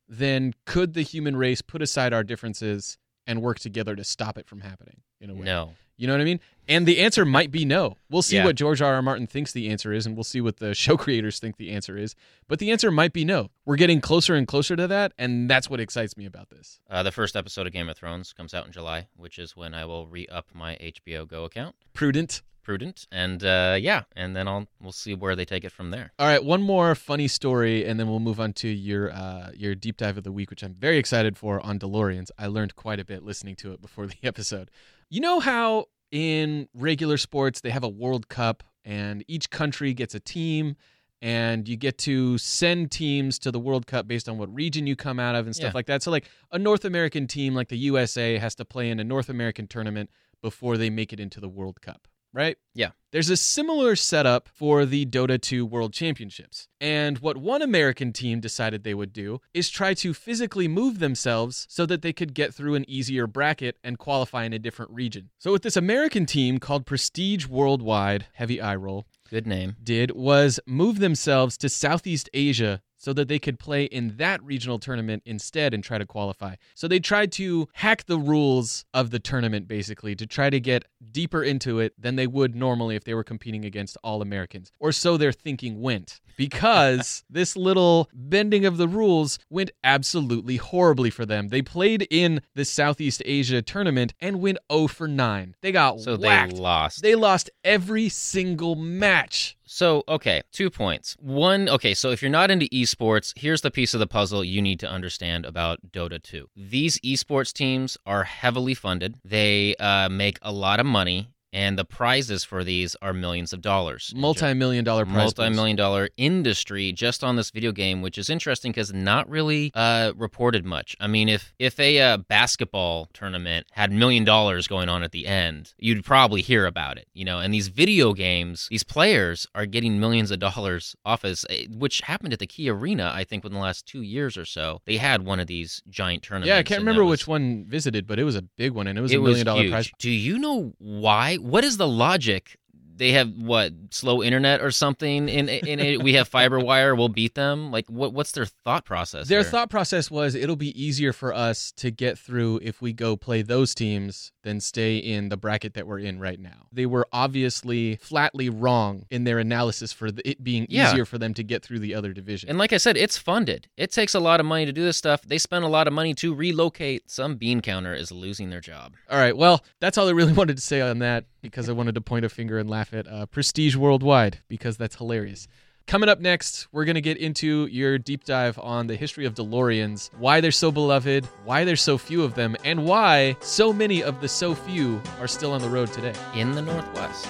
[0.08, 4.46] then could the human race put aside our differences and work together to stop it
[4.48, 5.42] from happening in a way?
[5.42, 5.74] No.
[5.96, 6.38] You know what I mean?
[6.68, 7.96] And the answer might be no.
[8.08, 8.44] We'll see Yeah.
[8.44, 8.94] what George R.
[8.94, 9.02] R.
[9.02, 11.98] Martin thinks the answer is, and we'll see what the show creators think the answer
[11.98, 12.14] is.
[12.46, 13.50] But the answer might be no.
[13.64, 16.78] We're getting closer and closer to that, and that's what excites me about this.
[16.88, 19.74] Uh, the first episode of Game of Thrones comes out in July, which is when
[19.74, 21.74] I will re up my HBO Go account.
[21.94, 22.42] Prudent.
[22.68, 23.06] Prudent.
[23.10, 26.12] And uh, yeah, and then I'll we'll see where they take it from there.
[26.18, 29.74] All right, one more funny story, and then we'll move on to your uh, your
[29.74, 32.28] deep dive of the week, which I'm very excited for on DeLoreans.
[32.38, 34.70] I learned quite a bit listening to it before the episode.
[35.08, 40.14] You know how in regular sports they have a World Cup, and each country gets
[40.14, 40.76] a team,
[41.22, 44.94] and you get to send teams to the World Cup based on what region you
[44.94, 45.74] come out of and stuff Yeah.
[45.74, 46.02] like that.
[46.02, 49.30] So, like a North American team, like the USA, has to play in a North
[49.30, 50.10] American tournament
[50.42, 52.56] before they make it into the World Cup, right?
[52.74, 52.90] Yeah.
[53.10, 56.68] There's a similar setup for the Dota 2 World Championships.
[56.78, 61.66] And what one American team decided they would do is try to physically move themselves
[61.70, 65.30] so that they could get through an easier bracket and qualify in a different region.
[65.38, 69.76] So, what this American team called Prestige Worldwide, heavy eye roll, Good name.
[69.82, 74.78] did was move themselves to Southeast Asia so that they could play in that regional
[74.78, 76.56] tournament instead and try to qualify.
[76.74, 80.84] So they tried to hack the rules of the tournament basically to try to get
[81.12, 84.72] deeper into it than they would normally if they were competing against all Americans.
[84.78, 86.20] Or so their thinking went.
[86.36, 91.48] Because this little bending of the rules went absolutely horribly for them.
[91.48, 95.54] They played in the Southeast Asia tournament and went 0 for 9.
[95.60, 96.52] They got So whacked.
[96.54, 97.02] they lost.
[97.02, 99.56] They lost every single match.
[99.70, 101.14] So, okay, two points.
[101.20, 104.62] One, okay, so if you're not into esports, here's the piece of the puzzle you
[104.62, 106.48] need to understand about Dota 2.
[106.56, 111.28] These esports teams are heavily funded, they uh, make a lot of money,
[111.58, 114.12] and the prizes for these are millions of dollars.
[114.14, 118.92] Multi-million dollar prize multi-million dollar industry just on this video game, which is interesting because
[118.94, 120.96] not really uh, reported much.
[121.00, 125.26] I mean, if if a uh, basketball tournament had million dollars going on at the
[125.26, 127.40] end, you'd probably hear about it, you know.
[127.40, 132.02] And these video games, these players are getting millions of dollars off as, eh, which
[132.02, 134.80] happened at the Key Arena, I think, within the last two years or so.
[134.86, 136.50] They had one of these giant tournaments.
[136.50, 138.96] Yeah, I can't remember was- which one visited, but it was a big one, and
[138.96, 139.72] it was it a million was dollar huge.
[139.72, 139.90] prize.
[139.98, 141.36] Do you know why?
[141.48, 142.58] What is the logic?
[142.96, 146.02] They have what slow internet or something in in it.
[146.02, 146.96] We have fiber wire.
[146.96, 147.70] We'll beat them.
[147.70, 148.12] Like what?
[148.12, 149.28] What's their thought process?
[149.28, 149.50] Their there?
[149.50, 153.42] thought process was it'll be easier for us to get through if we go play
[153.42, 156.66] those teams than stay in the bracket that we're in right now.
[156.72, 160.90] They were obviously flatly wrong in their analysis for the, it being Yeah.
[160.90, 162.48] easier for them to get through the other division.
[162.48, 163.68] And like I said, it's funded.
[163.76, 165.20] It takes a lot of money to do this stuff.
[165.22, 167.10] They spend a lot of money to relocate.
[167.10, 168.94] Some bean counter is losing their job.
[169.10, 171.94] All right, well, that's all I really wanted to say on that because I wanted
[171.96, 175.46] to point a finger and laugh at uh, Prestige Worldwide because that's hilarious.
[175.88, 179.32] Coming up next, we're going to get into your deep dive on the history of
[179.34, 184.02] DeLoreans, why they're so beloved, why there's so few of them, and why so many
[184.02, 186.12] of the so few are still on the road today.
[186.34, 187.26] In the Northwest.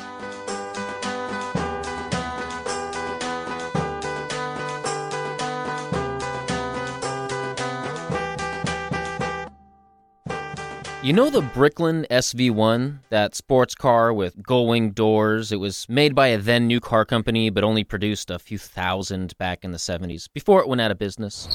[11.00, 15.52] You know the Bricklin SV1, that sports car with gull-wing doors?
[15.52, 19.38] It was made by a then new car company, but only produced a few thousand
[19.38, 21.46] back in the 70s, before it went out of business.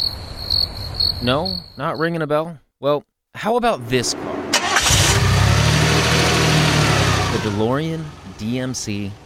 [1.22, 1.54] No?
[1.78, 2.58] Not ringing a bell?
[2.80, 3.04] Well,
[3.36, 4.36] how about this car?
[7.34, 8.02] The DeLorean
[8.38, 9.23] DMC 12.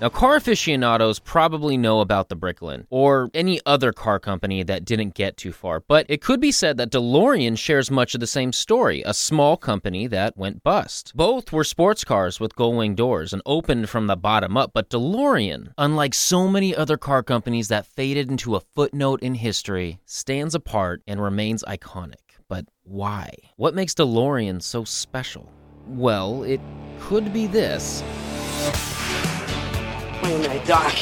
[0.00, 5.12] Now, car aficionados probably know about the Bricklin, or any other car company that didn't
[5.12, 8.50] get too far, but it could be said that DeLorean shares much of the same
[8.50, 11.12] story a small company that went bust.
[11.14, 14.88] Both were sports cars with gull wing doors and opened from the bottom up, but
[14.88, 20.54] DeLorean, unlike so many other car companies that faded into a footnote in history, stands
[20.54, 22.38] apart and remains iconic.
[22.48, 23.34] But why?
[23.56, 25.52] What makes DeLorean so special?
[25.86, 26.60] Well, it
[27.00, 28.02] could be this.
[30.22, 30.94] Wait a minute, Doc.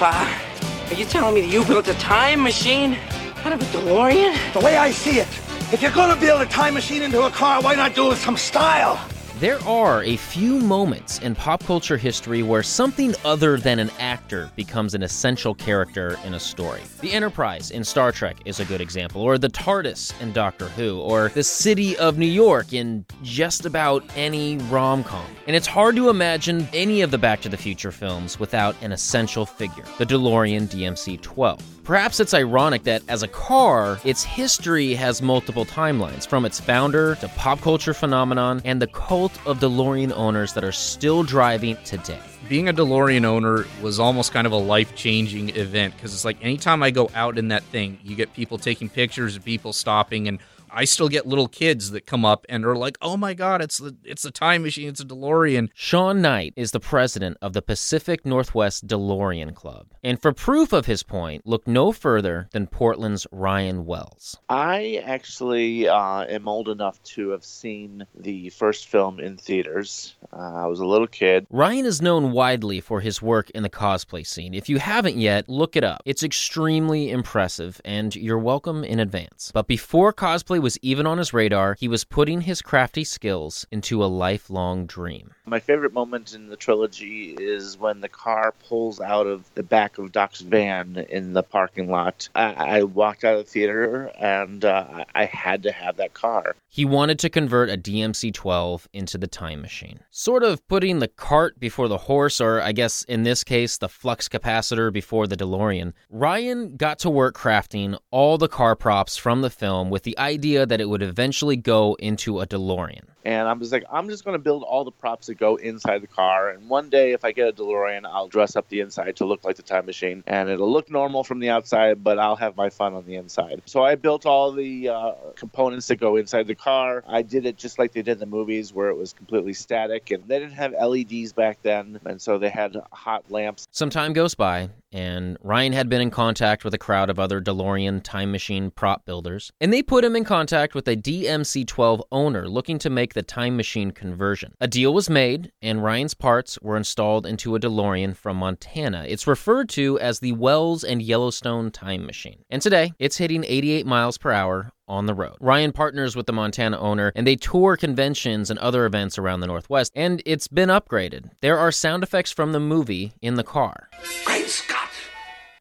[0.00, 2.98] Are you telling me that you built a time machine
[3.44, 4.34] out of a DeLorean?
[4.52, 5.28] The way I see it,
[5.72, 8.18] if you're gonna build a time machine into a car, why not do it with
[8.18, 8.98] some style?
[9.40, 14.50] There are a few moments in pop culture history where something other than an actor
[14.56, 16.80] becomes an essential character in a story.
[17.02, 20.98] The Enterprise in Star Trek is a good example, or the TARDIS in Doctor Who,
[20.98, 25.26] or the City of New York in just about any rom com.
[25.46, 28.90] And it's hard to imagine any of the Back to the Future films without an
[28.90, 31.77] essential figure, the DeLorean DMC 12.
[31.88, 37.14] Perhaps it's ironic that as a car, its history has multiple timelines, from its founder
[37.14, 42.20] to pop culture phenomenon and the cult of DeLorean owners that are still driving today.
[42.46, 46.36] Being a DeLorean owner was almost kind of a life changing event because it's like
[46.44, 50.40] anytime I go out in that thing, you get people taking pictures people stopping and
[50.70, 53.78] I still get little kids that come up and are like, "Oh my god, it's
[53.78, 57.62] the it's a time machine, it's a DeLorean." Sean Knight is the president of the
[57.62, 59.86] Pacific Northwest DeLorean Club.
[60.02, 64.36] And for proof of his point, look no further than Portland's Ryan Wells.
[64.48, 70.16] I actually uh, am old enough to have seen the first film in theaters.
[70.32, 71.46] Uh, I was a little kid.
[71.50, 74.54] Ryan is known widely for his work in the cosplay scene.
[74.54, 76.02] If you haven't yet, look it up.
[76.04, 79.50] It's extremely impressive, and you're welcome in advance.
[79.52, 84.04] But before cosplay was even on his radar, he was putting his crafty skills into
[84.04, 85.30] a lifelong dream.
[85.46, 89.96] My favorite moment in the trilogy is when the car pulls out of the back
[89.98, 92.28] of Doc's van in the parking lot.
[92.34, 96.56] I, I walked out of the theater and uh, I had to have that car.
[96.68, 100.00] He wanted to convert a DMC 12 into the time machine.
[100.10, 103.88] Sort of putting the cart before the horse, or I guess in this case, the
[103.88, 105.94] flux capacitor before the DeLorean.
[106.10, 110.47] Ryan got to work crafting all the car props from the film with the idea
[110.56, 113.02] that it would eventually go into a DeLorean.
[113.24, 116.02] And I was like, I'm just going to build all the props that go inside
[116.02, 116.48] the car.
[116.48, 119.44] And one day, if I get a DeLorean, I'll dress up the inside to look
[119.44, 120.24] like the time machine.
[120.26, 123.60] And it'll look normal from the outside, but I'll have my fun on the inside.
[123.66, 127.04] So I built all the uh, components that go inside the car.
[127.06, 130.10] I did it just like they did in the movies, where it was completely static.
[130.10, 132.00] And they didn't have LEDs back then.
[132.06, 133.68] And so they had hot lamps.
[133.72, 137.40] Some time goes by, and Ryan had been in contact with a crowd of other
[137.40, 142.02] DeLorean time machine prop builders, and they put him in contact with a DMC 12
[142.10, 144.54] owner looking to make the time machine conversion.
[144.60, 149.04] A deal was made, and Ryan's parts were installed into a DeLorean from Montana.
[149.08, 152.42] It's referred to as the Wells and Yellowstone time machine.
[152.50, 155.36] And today, it's hitting 88 miles per hour on the road.
[155.40, 159.46] Ryan partners with the Montana owner and they tour conventions and other events around the
[159.46, 161.30] Northwest, and it's been upgraded.
[161.40, 163.88] There are sound effects from the movie in the car.
[164.24, 164.90] Great Scott!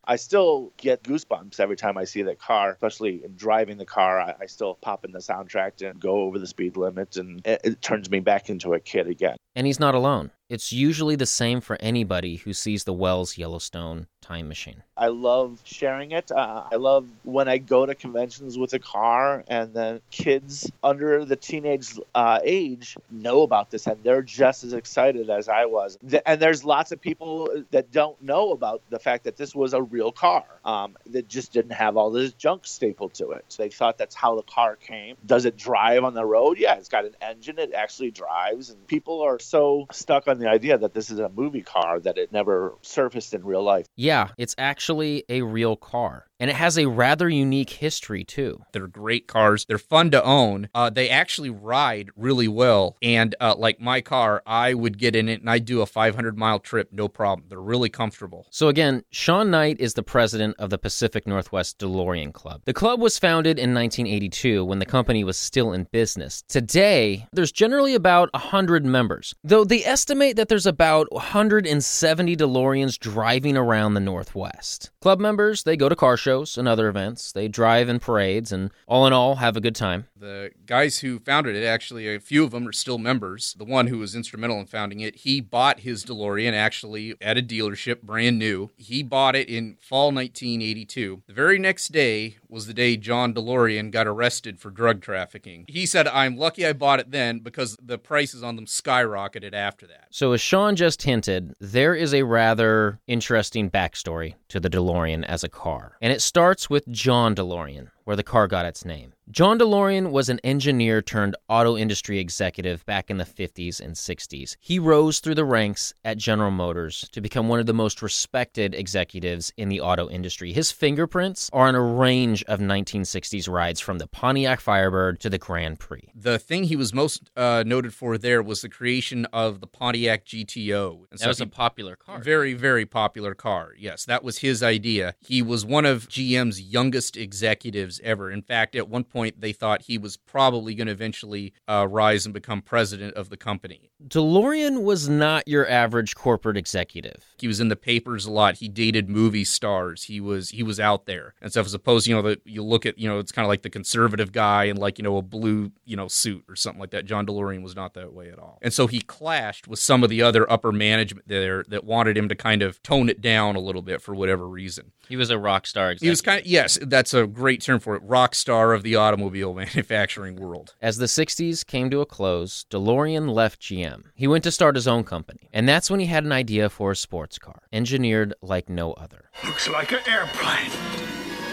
[0.09, 4.21] I still get goosebumps every time I see that car, especially in driving the car.
[4.21, 7.59] I, I still pop in the soundtrack and go over the speed limit, and it,
[7.63, 9.35] it turns me back into a kid again.
[9.53, 10.31] And he's not alone.
[10.49, 14.83] It's usually the same for anybody who sees the Wells Yellowstone time machine.
[14.95, 16.31] I love sharing it.
[16.31, 21.23] Uh, I love when I go to conventions with a car and then kids under
[21.23, 25.97] the teenage uh, age know about this and they're just as excited as I was.
[26.25, 29.81] And there's lots of people that don't know about the fact that this was a
[29.81, 33.55] real car um, that just didn't have all this junk stapled to it.
[33.57, 35.15] They thought that's how the car came.
[35.25, 36.57] Does it drive on the road?
[36.57, 37.59] Yeah, it's got an engine.
[37.59, 38.69] It actually drives.
[38.69, 42.17] And people are so stuck on the idea that this is a movie car that
[42.17, 43.85] it never surfaced in real life.
[43.95, 46.25] Yeah, it's actually a real car.
[46.39, 48.61] And it has a rather unique history, too.
[48.71, 49.65] They're great cars.
[49.65, 50.69] They're fun to own.
[50.73, 52.95] Uh, they actually ride really well.
[53.01, 56.37] And uh, like my car, I would get in it and I'd do a 500
[56.37, 57.47] mile trip, no problem.
[57.49, 58.45] They're really comfortable.
[58.51, 62.61] So, again, Sean Knight is the president of the Pacific Northwest DeLorean Club.
[62.65, 66.43] The club was founded in 1982 when the company was still in business.
[66.47, 73.57] Today, there's generally about 100 members, though they estimate that there's about 170 DeLoreans driving
[73.57, 74.91] around the Northwest.
[75.01, 78.71] Club members, they go to car shows and other events, they drive in parades, and
[78.87, 80.07] all in all, have a good time.
[80.15, 83.55] The guys who founded it, actually, a few of them are still members.
[83.57, 87.41] The one who was instrumental in founding it, he bought his DeLorean actually at a
[87.41, 88.71] dealership, brand new.
[88.75, 91.23] He bought it in fall 1982.
[91.27, 95.65] The very next day was the day John DeLorean got arrested for drug trafficking.
[95.67, 99.87] He said, I'm lucky I bought it then because the prices on them skyrocketed after
[99.87, 100.07] that.
[100.09, 105.43] So, as Sean just hinted, there is a rather interesting backstory to the DeLorean as
[105.43, 105.97] a car.
[106.01, 109.13] And it starts with John DeLorean, where the car got its name.
[109.29, 114.55] John DeLorean was an engineer turned auto industry executive back in the 50s and 60s.
[114.61, 118.73] He rose through the ranks at General Motors to become one of the most respected
[118.73, 120.53] executives in the auto industry.
[120.53, 125.37] His fingerprints are on a range of 1960s rides from the Pontiac Firebird to the
[125.37, 126.09] Grand Prix.
[126.15, 130.25] The thing he was most uh, noted for there was the creation of the Pontiac
[130.25, 131.05] GTO.
[131.11, 132.19] And That was he- a popular car.
[132.21, 133.73] Very, very popular car.
[133.77, 135.15] Yes, that was his idea.
[135.19, 138.31] He was one of GM's youngest executives ever.
[138.31, 142.25] In fact, at one point, they thought he was probably going to eventually uh, rise
[142.25, 143.91] and become president of the company.
[144.05, 147.25] DeLorean was not your average corporate executive.
[147.39, 148.57] He was in the papers a lot.
[148.57, 150.03] He dated movie stars.
[150.03, 151.65] He was he was out there and stuff.
[151.65, 153.71] As opposed, you know, that you look at, you know, it's kind of like the
[153.71, 157.05] conservative guy in like you know a blue you know suit or something like that.
[157.05, 158.59] John DeLorean was not that way at all.
[158.61, 162.29] And so he clashed with some of the other upper management there that wanted him
[162.29, 164.91] to kind of tone it down a little bit for whatever reason.
[165.09, 166.05] He was a rock star executive.
[166.05, 168.03] He was kind of yes, that's a great term for it.
[168.03, 170.75] Rock star of the automobile manufacturing world.
[170.83, 173.86] As the 60s came to a close, DeLorean left GM.
[174.15, 176.91] He went to start his own company, and that's when he had an idea for
[176.91, 179.29] a sports car, engineered like no other.
[179.45, 180.71] Looks like an airplane.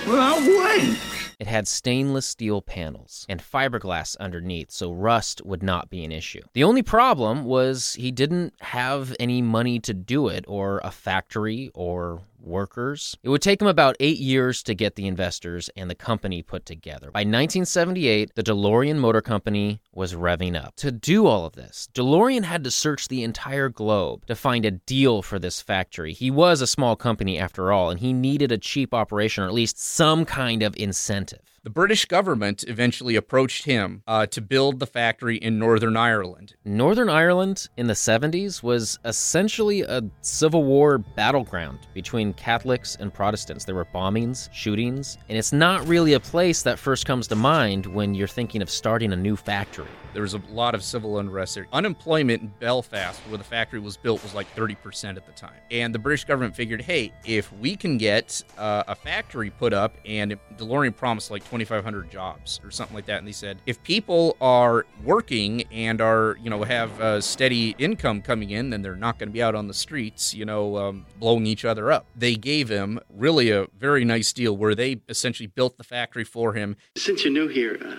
[0.06, 0.98] Without wings.
[1.40, 6.42] It had stainless steel panels and fiberglass underneath, so rust would not be an issue.
[6.52, 11.70] The only problem was he didn't have any money to do it, or a factory,
[11.74, 13.16] or workers.
[13.22, 16.66] It would take him about eight years to get the investors and the company put
[16.66, 17.10] together.
[17.10, 20.76] By 1978, the DeLorean Motor Company was revving up.
[20.76, 24.72] To do all of this, DeLorean had to search the entire globe to find a
[24.72, 26.12] deal for this factory.
[26.12, 29.54] He was a small company after all, and he needed a cheap operation or at
[29.54, 31.53] least some kind of incentive.
[31.64, 36.56] The British government eventually approached him uh, to build the factory in Northern Ireland.
[36.66, 43.64] Northern Ireland in the 70s was essentially a Civil War battleground between Catholics and Protestants.
[43.64, 47.86] There were bombings, shootings, and it's not really a place that first comes to mind
[47.86, 49.88] when you're thinking of starting a new factory.
[50.14, 51.66] There was a lot of civil unrest there.
[51.72, 55.56] Unemployment in Belfast, where the factory was built, was like 30% at the time.
[55.72, 59.96] And the British government figured, hey, if we can get uh, a factory put up,
[60.06, 64.36] and DeLorean promised like 2,500 jobs or something like that, and they said, if people
[64.40, 69.18] are working and are, you know, have a steady income coming in, then they're not
[69.18, 72.06] going to be out on the streets, you know, um, blowing each other up.
[72.14, 76.52] They gave him really a very nice deal where they essentially built the factory for
[76.52, 76.76] him.
[76.96, 77.96] Since you're new here, uh,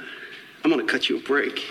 [0.64, 1.62] I'm going to cut you a break.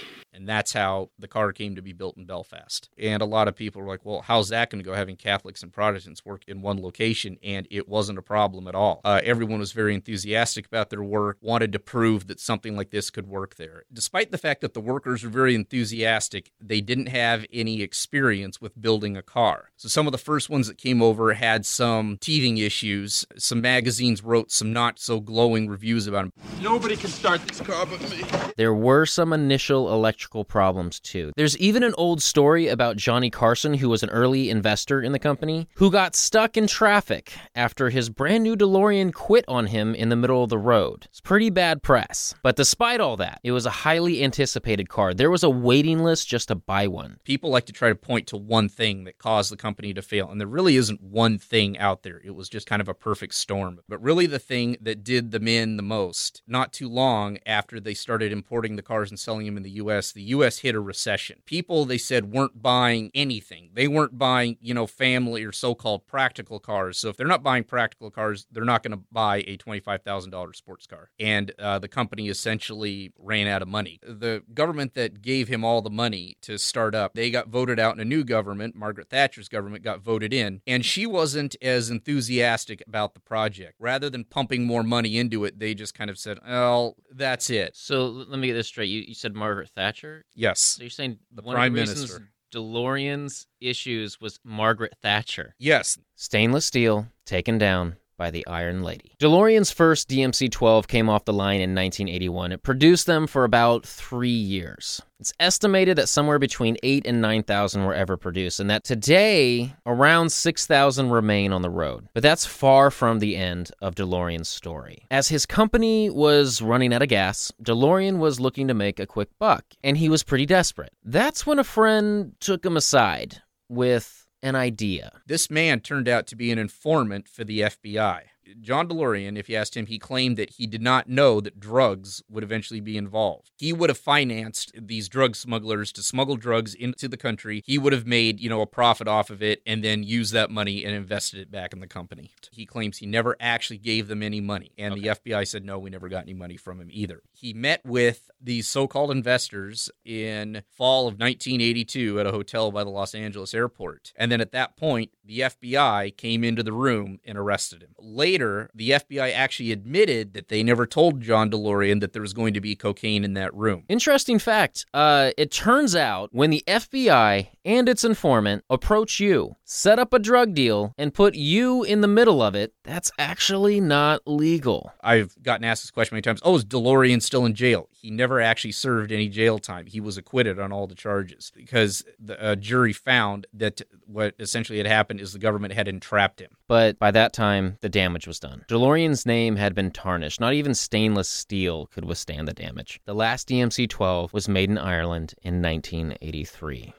[0.44, 2.90] And that's how the car came to be built in Belfast.
[2.98, 5.62] And a lot of people were like, well, how's that going to go having Catholics
[5.62, 7.38] and Protestants work in one location?
[7.42, 9.00] And it wasn't a problem at all.
[9.06, 13.08] Uh, everyone was very enthusiastic about their work, wanted to prove that something like this
[13.08, 13.84] could work there.
[13.90, 18.78] Despite the fact that the workers were very enthusiastic, they didn't have any experience with
[18.78, 19.70] building a car.
[19.78, 23.24] So some of the first ones that came over had some teething issues.
[23.38, 26.32] Some magazines wrote some not so glowing reviews about them.
[26.60, 28.24] Nobody can start this car but me.
[28.58, 31.32] There were some initial electrical problems too.
[31.36, 35.18] There's even an old story about Johnny Carson, who was an early investor in the
[35.18, 40.08] company, who got stuck in traffic after his brand new DeLorean quit on him in
[40.08, 41.04] the middle of the road.
[41.10, 42.34] It's pretty bad press.
[42.42, 45.12] But despite all that, it was a highly anticipated car.
[45.12, 47.18] There was a waiting list just to buy one.
[47.24, 50.30] People like to try to point to one thing that caused the company to fail,
[50.30, 52.20] and there really isn't one thing out there.
[52.24, 53.80] It was just kind of a perfect storm.
[53.88, 57.94] But really, the thing that did them in the most, not too long after they
[57.94, 61.40] started importing the cars and selling them in the US, the US hit a recession.
[61.46, 63.70] People, they said, weren't buying anything.
[63.74, 66.98] They weren't buying, you know, family or so called practical cars.
[66.98, 70.86] So if they're not buying practical cars, they're not going to buy a $25,000 sports
[70.86, 71.10] car.
[71.18, 73.98] And uh, the company essentially ran out of money.
[74.02, 77.94] The government that gave him all the money to start up, they got voted out
[77.94, 78.74] in a new government.
[78.74, 83.74] Margaret Thatcher's government got voted in, and she wasn't as enthusiastic about the project.
[83.78, 87.76] Rather than pumping more money into it, they just kind of said, well, that's it.
[87.76, 88.88] So let me get this straight.
[88.88, 90.13] You, you said Margaret Thatcher?
[90.34, 90.60] Yes.
[90.60, 92.28] So you're saying The one Prime of the Minister.
[92.52, 95.54] DeLorean's issues was Margaret Thatcher.
[95.58, 95.98] Yes.
[96.14, 99.12] Stainless steel taken down by the Iron Lady.
[99.20, 102.52] DeLorean's first DMC 12 came off the line in 1981.
[102.52, 105.02] It produced them for about three years.
[105.20, 110.30] It's estimated that somewhere between 8 and 9,000 were ever produced, and that today around
[110.30, 112.08] 6,000 remain on the road.
[112.12, 115.06] But that's far from the end of DeLorean's story.
[115.10, 119.30] As his company was running out of gas, DeLorean was looking to make a quick
[119.38, 120.92] buck, and he was pretty desperate.
[121.04, 125.22] That's when a friend took him aside with an idea.
[125.26, 128.24] This man turned out to be an informant for the FBI.
[128.60, 132.22] John DeLorean, if you asked him, he claimed that he did not know that drugs
[132.28, 133.50] would eventually be involved.
[133.56, 137.62] He would have financed these drug smugglers to smuggle drugs into the country.
[137.64, 140.50] He would have made, you know, a profit off of it and then used that
[140.50, 142.30] money and invested it back in the company.
[142.52, 144.72] He claims he never actually gave them any money.
[144.78, 145.02] And okay.
[145.02, 147.22] the FBI said, no, we never got any money from him either.
[147.32, 152.84] He met with these so called investors in fall of 1982 at a hotel by
[152.84, 154.12] the Los Angeles airport.
[154.16, 157.94] And then at that point, the FBI came into the room and arrested him.
[157.98, 158.33] Later,
[158.74, 162.60] the FBI actually admitted that they never told John DeLorean that there was going to
[162.60, 163.84] be cocaine in that room.
[163.88, 164.86] Interesting fact.
[164.92, 170.18] Uh, it turns out when the FBI and its informant approach you, set up a
[170.18, 174.92] drug deal, and put you in the middle of it, that's actually not legal.
[175.02, 176.40] I've gotten asked this question many times.
[176.44, 177.88] Oh, is DeLorean still in jail?
[177.92, 179.86] He never actually served any jail time.
[179.86, 184.78] He was acquitted on all the charges because the uh, jury found that what essentially
[184.78, 186.50] had happened is the government had entrapped him.
[186.68, 188.64] But by that time, the damage was done.
[188.68, 190.40] DeLorean's name had been tarnished.
[190.40, 193.00] Not even stainless steel could withstand the damage.
[193.04, 196.92] The last DMC 12 was made in Ireland in 1983.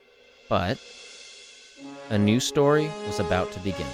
[0.50, 0.78] But
[2.10, 3.88] a new story was about to begin.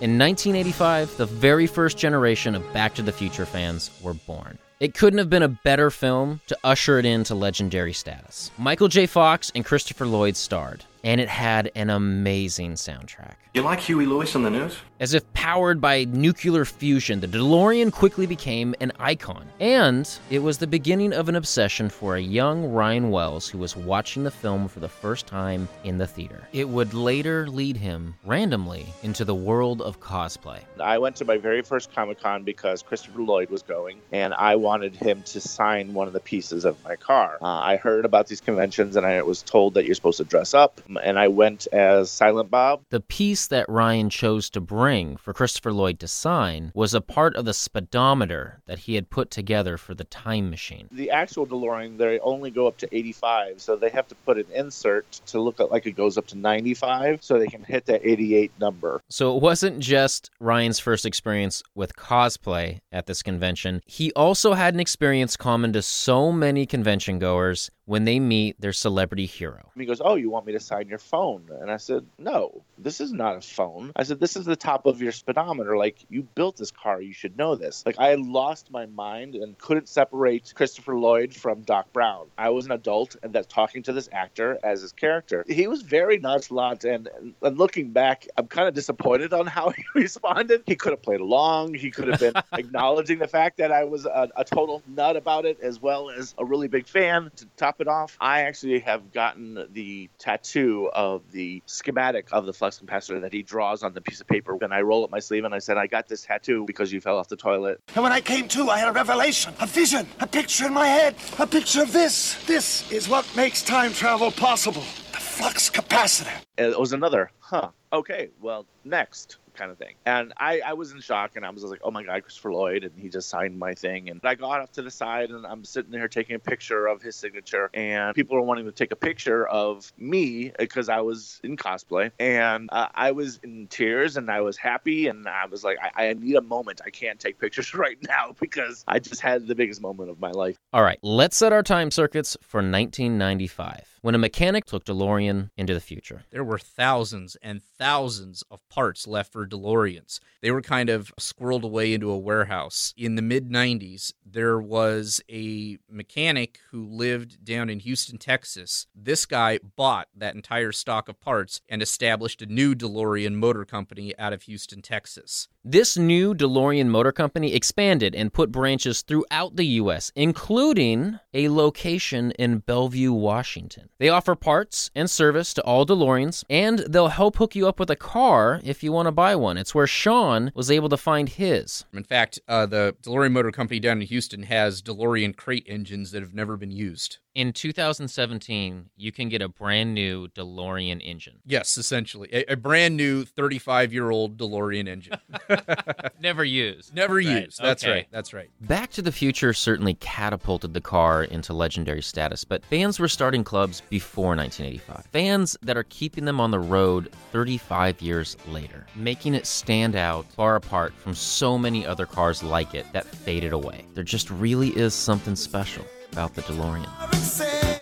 [0.00, 4.58] In 1985, the very first generation of Back to the Future fans were born.
[4.80, 8.50] It couldn't have been a better film to usher it into legendary status.
[8.58, 9.06] Michael J.
[9.06, 13.34] Fox and Christopher Lloyd starred and it had an amazing soundtrack.
[13.52, 14.78] You like Huey Lewis and the News?
[14.98, 19.46] As if powered by nuclear fusion, the DeLorean quickly became an icon.
[19.60, 23.76] And it was the beginning of an obsession for a young Ryan Wells who was
[23.76, 26.48] watching the film for the first time in the theater.
[26.52, 30.60] It would later lead him, randomly, into the world of cosplay.
[30.80, 34.56] I went to my very first Comic Con because Christopher Lloyd was going, and I
[34.56, 37.38] wanted him to sign one of the pieces of my car.
[37.40, 40.54] Uh, I heard about these conventions, and I was told that you're supposed to dress
[40.54, 42.82] up Um, and I went as Silent Bob.
[42.90, 47.36] The piece that Ryan chose to bring for Christopher Lloyd to sign was a part
[47.36, 50.88] of the speedometer that he had put together for the time machine.
[50.92, 54.46] The actual DeLorean, they only go up to 85, so they have to put an
[54.54, 58.52] insert to look like it goes up to 95 so they can hit that 88
[58.60, 59.00] number.
[59.08, 64.74] So it wasn't just Ryan's first experience with cosplay at this convention, he also had
[64.74, 69.70] an experience common to so many convention goers when they meet their celebrity hero.
[69.76, 71.48] He goes, Oh, you want me to sign your phone?
[71.60, 73.92] And I said, No, this is not a phone.
[73.96, 75.76] I said, This is the top of your speedometer.
[75.76, 77.00] Like, you built this car.
[77.00, 77.82] You should know this.
[77.84, 82.26] Like, I lost my mind and couldn't separate Christopher Lloyd from Doc Brown.
[82.38, 85.44] I was an adult and that's talking to this actor as his character.
[85.46, 86.84] He was very nonchalant.
[86.84, 87.08] And,
[87.42, 90.62] and looking back, I'm kind of disappointed on how he responded.
[90.66, 94.06] He could have played along, he could have been acknowledging the fact that I was
[94.06, 97.73] a, a total nut about it, as well as a really big fan to top
[97.74, 102.78] top it off, I actually have gotten the tattoo of the schematic of the flux
[102.78, 104.56] capacitor that he draws on the piece of paper.
[104.60, 107.00] And I roll up my sleeve and I said, I got this tattoo because you
[107.00, 107.80] fell off the toilet.
[107.94, 110.86] And when I came to, I had a revelation, a vision, a picture in my
[110.86, 112.44] head, a picture of this.
[112.46, 114.84] This is what makes time travel possible.
[115.12, 116.32] The flux capacitor.
[116.56, 119.94] It was another, huh, okay, well, next kind of thing.
[120.04, 122.84] And I, I was in shock and I was like, oh my God, Christopher Lloyd.
[122.84, 124.10] And he just signed my thing.
[124.10, 127.02] And I got off to the side and I'm sitting there taking a picture of
[127.02, 127.70] his signature.
[127.74, 132.10] And people were wanting to take a picture of me because I was in cosplay.
[132.18, 135.08] And uh, I was in tears and I was happy.
[135.08, 136.80] And I was like, I, I need a moment.
[136.84, 140.30] I can't take pictures right now because I just had the biggest moment of my
[140.30, 140.56] life.
[140.72, 145.72] All right, let's set our time circuits for 1995 when a mechanic took DeLorean into
[145.72, 146.24] the future.
[146.30, 150.20] There were thousands and thousands of parts left for DeLoreans.
[150.40, 152.92] They were kind of squirreled away into a warehouse.
[152.96, 158.86] In the mid 90s, there was a mechanic who lived down in Houston, Texas.
[158.94, 164.16] This guy bought that entire stock of parts and established a new DeLorean motor company
[164.18, 165.48] out of Houston, Texas.
[165.66, 172.32] This new DeLorean Motor Company expanded and put branches throughout the U.S., including a location
[172.32, 173.88] in Bellevue, Washington.
[173.98, 177.88] They offer parts and service to all DeLoreans, and they'll help hook you up with
[177.88, 179.56] a car if you want to buy one.
[179.56, 181.84] It's where Sean was able to find his.
[181.92, 186.22] In fact, uh, the DeLorean Motor Company down in Houston has DeLorean crate engines that
[186.22, 187.18] have never been used.
[187.34, 191.40] In 2017, you can get a brand new DeLorean engine.
[191.44, 192.28] Yes, essentially.
[192.32, 195.18] A, a brand new 35 year old DeLorean engine.
[196.20, 196.94] Never used.
[196.94, 197.44] Never right.
[197.44, 197.60] used.
[197.60, 197.92] That's okay.
[197.92, 198.06] right.
[198.12, 198.50] That's right.
[198.60, 203.42] Back to the Future certainly catapulted the car into legendary status, but fans were starting
[203.42, 205.06] clubs before 1985.
[205.10, 210.24] Fans that are keeping them on the road 35 years later, making it stand out
[210.26, 213.84] far apart from so many other cars like it that faded away.
[213.94, 215.84] There just really is something special
[216.14, 216.86] about the DeLorean.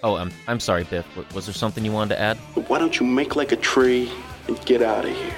[0.03, 1.07] Oh, I'm, I'm sorry, Biff.
[1.35, 2.39] Was there something you wanted to add?
[2.67, 4.11] Why don't you make like a tree
[4.49, 5.35] and get out of here.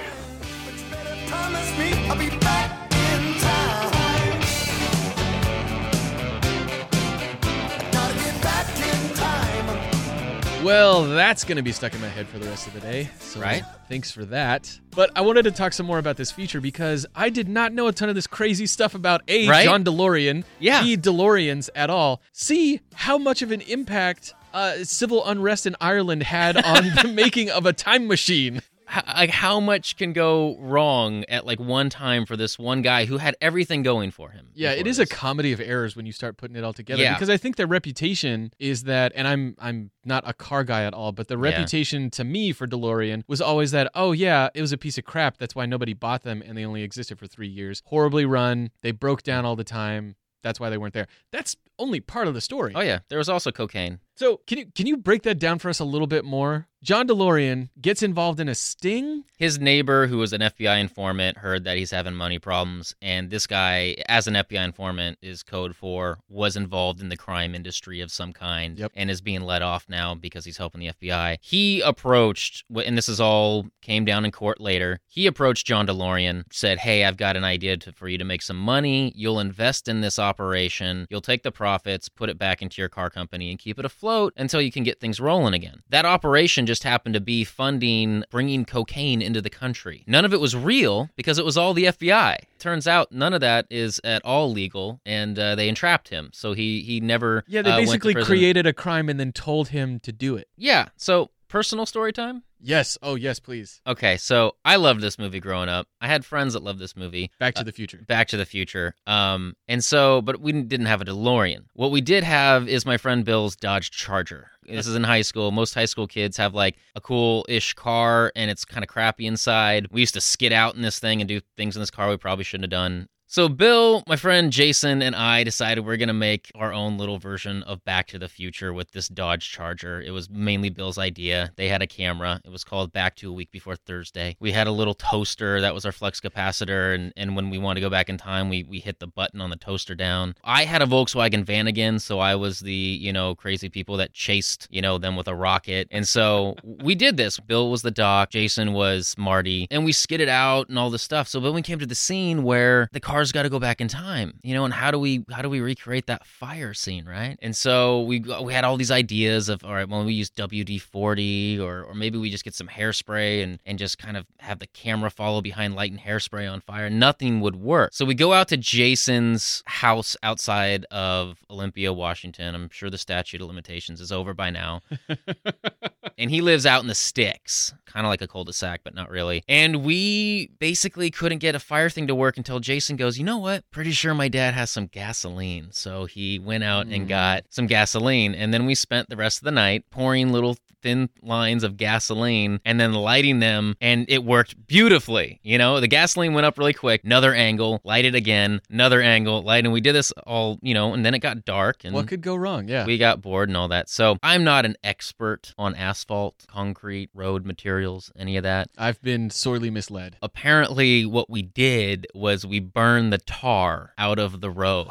[10.65, 13.07] Well, that's going to be stuck in my head for the rest of the day.
[13.19, 13.61] So Right.
[13.87, 14.79] Thanks for that.
[14.95, 17.85] But I wanted to talk some more about this feature because I did not know
[17.85, 19.63] a ton of this crazy stuff about A, Right?
[19.63, 20.81] John DeLorean, Yeah.
[20.81, 22.19] B, DeLoreans at all.
[22.31, 27.51] C, how much of an impact uh, civil unrest in Ireland had on the making
[27.51, 28.63] of a time machine.
[28.89, 33.05] H- like how much can go wrong at like one time for this one guy
[33.05, 34.49] who had everything going for him?
[34.53, 35.09] Yeah, it is this.
[35.11, 37.01] a comedy of errors when you start putting it all together.
[37.01, 37.13] Yeah.
[37.13, 40.93] Because I think their reputation is that, and I'm I'm not a car guy at
[40.93, 41.43] all, but the Yeah.
[41.49, 45.03] reputation to me for DeLorean was always that, oh yeah, it was a piece of
[45.05, 45.37] crap.
[45.37, 47.81] That's why nobody bought them, and they only existed for three years.
[47.85, 48.69] Horribly run.
[48.81, 50.15] They broke down all the time.
[50.43, 51.07] That's why they weren't there.
[51.31, 52.73] That's only part of the story.
[52.75, 53.99] Oh yeah, there was also cocaine.
[54.15, 56.67] So can you can you break that down for us a little bit more?
[56.83, 59.23] John DeLorean gets involved in a sting.
[59.39, 63.47] His neighbor, who was an FBI informant, heard that he's having money problems, and this
[63.47, 68.11] guy, as an FBI informant, is code for was involved in the crime industry of
[68.11, 68.91] some kind, Yep.
[68.93, 71.37] and is being let off now because he's helping the FBI.
[71.41, 74.99] He approached, and this is all came down in court later.
[75.07, 78.43] He approached John DeLorean, said, "Hey, I've got an idea to, for you to make
[78.43, 79.11] some money.
[79.15, 81.07] You'll invest in this operation.
[81.09, 84.04] You'll take the profits, put it back into your car company, and keep it afloat
[84.37, 88.65] until you can get things rolling again." That operation just happened to be funding bringing
[88.65, 90.03] cocaine into the country.
[90.07, 92.37] None of it was real because it was all the FBI.
[92.59, 96.29] Turns out none of that is at all legal, and uh, they entrapped him.
[96.33, 99.99] So he he never Yeah, they uh, basically created a crime and then told him
[100.01, 100.47] to do it.
[100.57, 100.89] Yeah.
[100.97, 102.43] So personal story time.
[102.67, 102.97] Yes.
[103.03, 103.79] Oh yes, please.
[103.85, 105.87] Okay, so I loved this movie growing up.
[106.01, 107.29] I had friends that loved this movie.
[107.39, 108.03] Back to Uh, the Future.
[108.07, 108.95] Back to the Future.
[109.05, 111.65] Um, and so, but we didn't have a DeLorean.
[111.73, 114.49] What we did have is my friend Bill's Dodge Charger.
[114.63, 115.51] This is in high school.
[115.51, 119.27] Most high school kids have like a cool ish car and it's kind of crappy
[119.27, 119.87] inside.
[119.91, 122.17] We used to skid out in this thing and do things in this car we
[122.17, 123.07] probably shouldn't have done.
[123.35, 127.17] So, Bill, my friend Jason, and I decided we're going to make our own little
[127.17, 130.01] version of Back to the Future with this Dodge Charger.
[130.01, 131.51] It was mainly Bill's idea.
[131.57, 132.39] They had a camera.
[132.45, 134.37] It was called Back to a Week Before Thursday.
[134.39, 136.95] We had a little toaster that was our flux capacitor.
[136.95, 139.41] And, and when we wanted to go back in time, we, we hit the button
[139.41, 140.35] on the toaster down.
[140.45, 141.99] I had a Volkswagen van again.
[141.99, 145.35] So I was the, you know, crazy people that chased, you know, them with a
[145.35, 145.89] rocket.
[145.91, 147.37] And so we did this.
[147.41, 151.27] Bill was the doc, Jason was Marty, and we skidded out and all this stuff.
[151.27, 153.87] So then we came to the scene where the car's got to go back in
[153.87, 157.37] time, you know, and how do we how do we recreate that fire scene, right?
[157.41, 160.79] And so we we had all these ideas of all right, well we use WD
[160.81, 164.59] forty or or maybe we just get some hairspray and and just kind of have
[164.59, 166.87] the camera follow behind light and hairspray on fire.
[166.89, 167.93] Nothing would work.
[167.93, 172.53] So we go out to Jason's house outside of Olympia, Washington.
[172.53, 174.81] I'm sure the statute of limitations is over by now
[176.17, 179.43] and he lives out in the sticks, kind of like a cul-de-sac, but not really.
[179.47, 183.37] And we basically couldn't get a fire thing to work until Jason goes, "You know
[183.37, 183.63] what?
[183.71, 187.09] Pretty sure my dad has some gasoline." So he went out and mm.
[187.09, 191.09] got some gasoline, and then we spent the rest of the night pouring little thin
[191.23, 195.39] lines of gasoline and then lighting them, and it worked beautifully.
[195.41, 197.01] You know, the gasoline went up really quick.
[197.03, 198.61] Another angle, light it again.
[198.69, 201.83] Another angle, light, and we did this all, you know, and then it got dark,
[201.83, 202.67] and What could go wrong?
[202.67, 202.85] Yeah.
[202.85, 203.89] we got bored and all that.
[203.89, 208.69] So I'm not an expert on asphalt, concrete, road materials, any of that.
[208.77, 210.17] I've been sorely misled.
[210.21, 214.87] Apparently, what we did was we burned the tar out of the road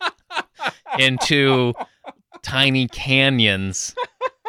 [0.98, 1.72] into
[2.42, 3.94] tiny canyons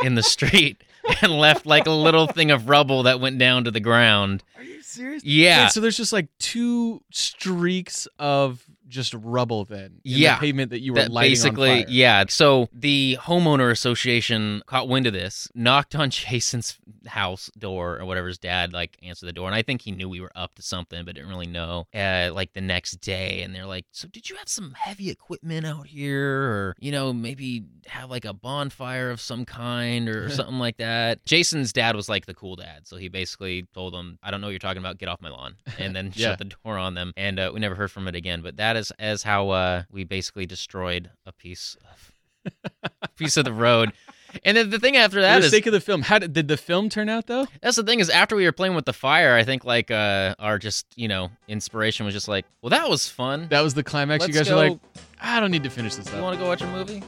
[0.02, 0.84] in the street
[1.22, 4.44] and left like a little thing of rubble that went down to the ground.
[4.58, 5.24] Are you serious?
[5.24, 5.66] Yeah.
[5.66, 9.86] Wait, so there's just like two streaks of just rubble then.
[9.86, 12.26] in yeah, The pavement that you were that lighting basically, yeah.
[12.30, 16.78] So the homeowner association caught wind of this, knocked on Jason's
[17.08, 20.08] house door or whatever his dad like answered the door, and I think he knew
[20.10, 21.88] we were up to something, but didn't really know.
[21.94, 25.66] Uh, like the next day, and they're like, "So did you have some heavy equipment
[25.66, 30.60] out here, or you know maybe have like a bonfire of some kind or something
[30.60, 34.32] like that?" Jason's dad was like the cool dad, so he basically told them, "I
[34.32, 34.98] don't know what you're talking about.
[34.98, 36.30] Get off my lawn," and then Yeah.
[36.30, 38.42] shut the door on them, and uh, we never heard from it again.
[38.42, 42.14] But that is as how uh, we basically destroyed a piece of
[43.02, 43.92] a piece of the road.
[44.44, 46.34] And then the thing after For that the is sake of the film, how did,
[46.34, 47.48] did the film turn out though?
[47.62, 50.36] that's the thing is after we were playing with the fire, I think like uh,
[50.40, 53.48] our just you know inspiration was just like, well, that was fun.
[53.50, 54.28] That was the climax.
[54.28, 54.80] you Let's guys were go- like,
[55.22, 57.04] I don't need to finish this You want to go watch a movie?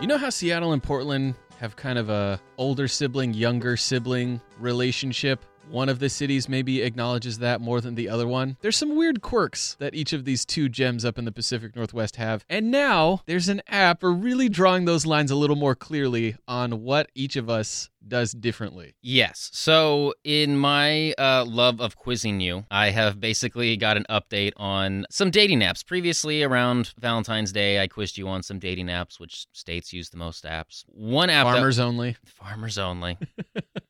[0.00, 5.44] You know how Seattle and Portland have kind of a older sibling, younger sibling relationship?
[5.68, 8.56] one of the cities maybe acknowledges that more than the other one.
[8.60, 12.16] There's some weird quirks that each of these two gems up in the Pacific Northwest
[12.16, 12.44] have.
[12.48, 16.82] And now there's an app for really drawing those lines a little more clearly on
[16.82, 18.94] what each of us does differently.
[19.02, 19.50] Yes.
[19.52, 25.04] So, in my uh, love of quizzing you, I have basically got an update on
[25.10, 25.84] some dating apps.
[25.86, 30.16] Previously, around Valentine's Day, I quizzed you on some dating apps, which states use the
[30.16, 30.84] most apps.
[30.88, 32.16] One app that- Farmers only.
[32.24, 33.18] Farmers only.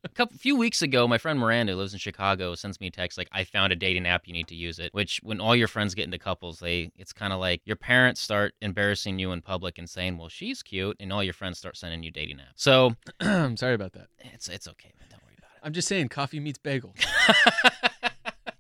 [0.05, 2.91] a couple few weeks ago, my friend Miranda, who lives in Chicago, sends me a
[2.91, 4.27] text like, "I found a dating app.
[4.27, 7.13] You need to use it." Which, when all your friends get into couples, they it's
[7.13, 10.97] kind of like your parents start embarrassing you in public and saying, "Well, she's cute,"
[11.01, 12.57] and all your friends start sending you dating apps.
[12.57, 14.00] So I'm sorry about that.
[14.19, 15.09] It's it's okay, man.
[15.11, 15.61] Don't worry about it.
[15.67, 16.95] I'm just saying, coffee meets bagel.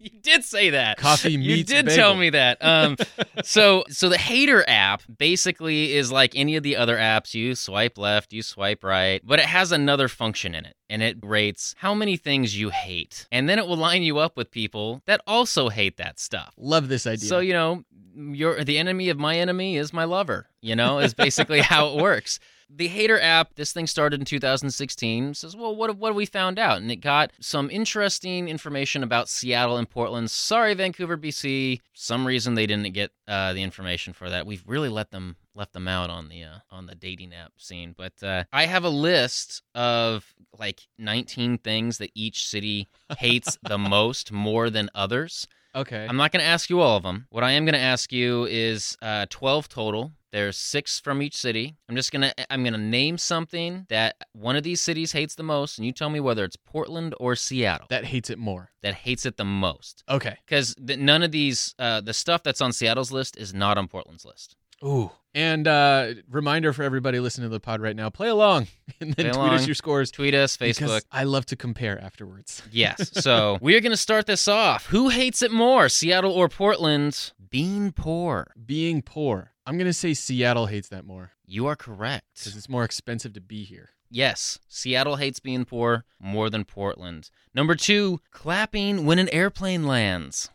[0.02, 0.96] You did say that.
[0.96, 1.48] Coffee meets.
[1.48, 1.96] You did bagel.
[1.96, 2.56] tell me that.
[2.64, 2.96] Um,
[3.44, 7.34] so so the hater app basically is like any of the other apps.
[7.34, 11.18] You swipe left, you swipe right, but it has another function in it, and it
[11.22, 15.02] rates how many things you hate, and then it will line you up with people
[15.04, 16.54] that also hate that stuff.
[16.56, 17.28] Love this idea.
[17.28, 17.84] So you know,
[18.16, 20.46] your the enemy of my enemy is my lover.
[20.62, 22.40] You know, is basically how it works.
[22.72, 25.34] The Hater app, this thing started in 2016.
[25.34, 26.78] Says, well, what what have we found out?
[26.78, 30.30] And it got some interesting information about Seattle and Portland.
[30.30, 31.80] Sorry, Vancouver, BC.
[31.94, 34.46] Some reason they didn't get uh, the information for that.
[34.46, 37.94] We've really let them left them out on the uh, on the dating app scene.
[37.96, 43.78] But uh, I have a list of like 19 things that each city hates the
[43.96, 45.48] most more than others.
[45.74, 46.06] Okay.
[46.08, 47.26] I'm not going to ask you all of them.
[47.30, 50.12] What I am going to ask you is uh, 12 total.
[50.32, 51.76] There's six from each city.
[51.88, 55.76] I'm just gonna I'm gonna name something that one of these cities hates the most,
[55.76, 58.70] and you tell me whether it's Portland or Seattle that hates it more.
[58.82, 60.04] that hates it the most.
[60.08, 60.36] Okay.
[60.46, 64.24] Because none of these, uh, the stuff that's on Seattle's list is not on Portland's
[64.24, 64.54] list.
[64.84, 65.10] Ooh.
[65.32, 68.66] And uh reminder for everybody listening to the pod right now, play along
[69.00, 70.10] and then Play tweet us your scores.
[70.10, 71.02] Tweet us, Facebook.
[71.12, 72.62] I love to compare afterwards.
[72.72, 73.10] Yes.
[73.22, 74.86] So we're going to start this off.
[74.86, 77.32] Who hates it more, Seattle or Portland?
[77.50, 78.48] Being poor.
[78.64, 79.52] Being poor.
[79.66, 82.24] I'm going to say Seattle hates that more You are correct.
[82.34, 83.90] because it's more expensive to be here.
[84.10, 87.30] Yes, Seattle hates being poor more than Portland.
[87.54, 90.50] Number two, clapping when an airplane lands.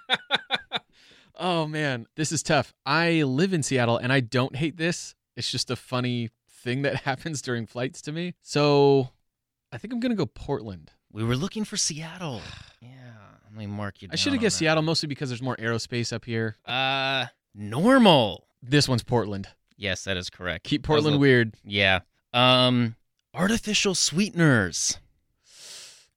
[1.35, 2.73] Oh man, this is tough.
[2.85, 5.15] I live in Seattle and I don't hate this.
[5.35, 8.33] It's just a funny thing that happens during flights to me.
[8.41, 9.09] So
[9.71, 10.91] I think I'm going to go Portland.
[11.11, 12.41] We were looking for Seattle.
[12.81, 12.89] Yeah,
[13.45, 14.13] let me mark you down.
[14.13, 14.57] I should have guessed.
[14.57, 16.57] Seattle mostly because there's more aerospace up here.
[16.65, 18.45] Uh, normal.
[18.61, 19.47] This one's Portland.
[19.77, 20.65] Yes, that is correct.
[20.65, 21.53] Keep Portland a- weird.
[21.63, 21.99] Yeah.
[22.33, 22.95] Um,
[23.33, 24.97] artificial sweeteners.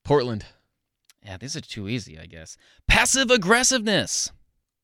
[0.05, 0.45] Portland.
[1.25, 2.57] Yeah, these are too easy, I guess.
[2.89, 4.33] Passive aggressiveness.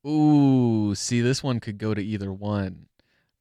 [0.07, 2.87] Ooh, see, this one could go to either one.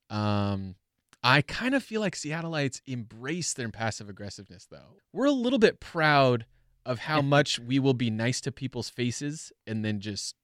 [0.10, 0.76] Um,
[1.24, 4.98] I kind of feel like Seattleites embrace their passive aggressiveness, though.
[5.14, 6.46] We're a little bit proud
[6.86, 10.36] of how much we will be nice to people's faces and then just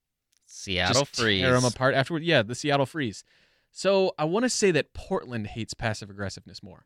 [0.45, 1.41] Seattle just freeze.
[1.41, 2.23] tear them apart afterward.
[2.23, 3.23] Yeah, the Seattle freeze.
[3.71, 6.85] So I want to say that Portland hates passive aggressiveness more.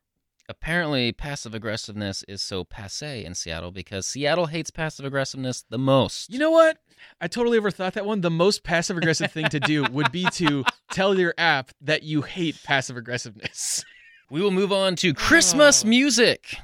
[0.51, 6.29] Apparently, passive aggressiveness is so passe in Seattle because Seattle hates passive aggressiveness the most.
[6.29, 6.77] You know what?
[7.21, 8.19] I totally overthought that one.
[8.19, 12.21] The most passive aggressive thing to do would be to tell your app that you
[12.23, 13.83] hate passive aggressiveness.
[14.29, 15.13] We will move on to ah.
[15.19, 15.87] Christmas Oh.
[15.89, 16.55] music.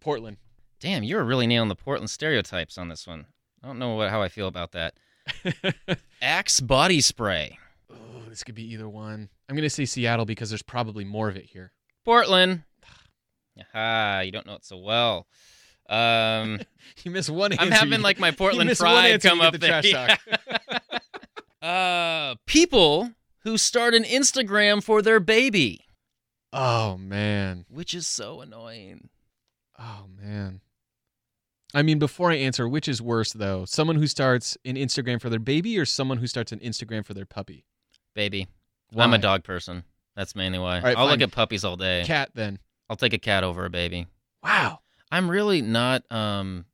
[0.00, 0.38] Portland.
[0.80, 3.26] Damn, you're really nailing the Portland stereotypes on this one.
[3.62, 4.94] I don't know what, how I feel about that.
[6.22, 7.60] Axe body spray.
[7.92, 9.28] Oh, this could be either one.
[9.48, 11.70] I'm going to say Seattle because there's probably more of it here.
[12.04, 12.64] Portland.
[13.60, 15.26] Aha, you don't know it so well.
[15.88, 16.60] Um,
[17.04, 17.52] You miss one.
[17.58, 19.80] I'm having you- like my Portland pride come up the there.
[19.84, 20.16] Yeah.
[21.62, 25.84] uh, people who start an Instagram for their baby,
[26.52, 27.64] Oh, man.
[27.68, 29.08] which is so annoying.
[29.78, 30.60] Oh, man.
[31.74, 33.64] I mean, before I answer, which is worse, though?
[33.64, 37.14] Someone who starts an Instagram for their baby or someone who starts an Instagram for
[37.14, 37.64] their puppy?
[38.14, 38.46] Baby.
[38.96, 39.84] I'm a dog person.
[40.14, 40.80] That's mainly why.
[40.80, 41.12] right, I'll fine.
[41.12, 42.02] look at puppies all day.
[42.04, 42.58] Cat, then.
[42.92, 44.06] I'll take a cat over a baby.
[44.44, 44.80] Wow.
[45.10, 46.66] I'm really not um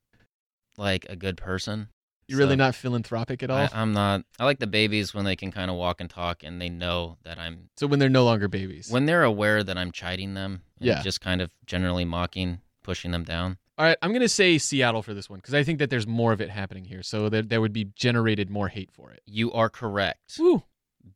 [0.76, 1.90] like a good person.
[2.26, 3.58] You're really not philanthropic at all?
[3.58, 4.24] I, I'm not.
[4.36, 7.18] I like the babies when they can kind of walk and talk and they know
[7.22, 8.90] that I'm so when they're no longer babies.
[8.90, 10.62] when they're aware that I'm chiding them.
[10.80, 11.02] and Yeah.
[11.02, 13.56] Just kind of generally mocking, pushing them down.
[13.78, 16.08] All right, I'm going to say Seattle for this one because I think that there's
[16.08, 17.04] more of it happening here.
[17.04, 19.22] So there, there would be generated more hate for it.
[19.24, 20.36] You are correct.
[20.36, 20.64] Woo.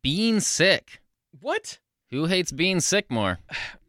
[0.01, 1.01] Being sick.
[1.41, 1.81] What?
[2.11, 3.41] Who hates being sick more?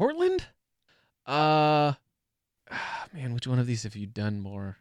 [0.00, 0.46] Portland?
[1.26, 1.92] Uh,
[2.70, 4.78] ah, man, which one of these have you done more?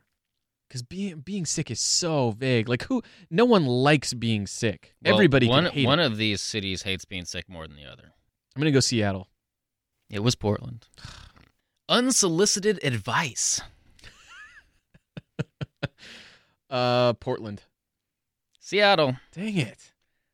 [0.65, 2.69] Because being being sick is so vague.
[2.69, 3.03] Like who?
[3.29, 4.95] No one likes being sick.
[5.03, 6.05] Well, Everybody one can hate one it.
[6.05, 8.13] of these cities hates being sick more than the other.
[8.55, 9.27] I'm gonna go Seattle.
[10.09, 10.87] It was Portland.
[11.89, 13.59] Unsolicited advice.
[16.69, 17.63] uh, Portland.
[18.57, 19.17] Seattle.
[19.33, 19.88] Dang it.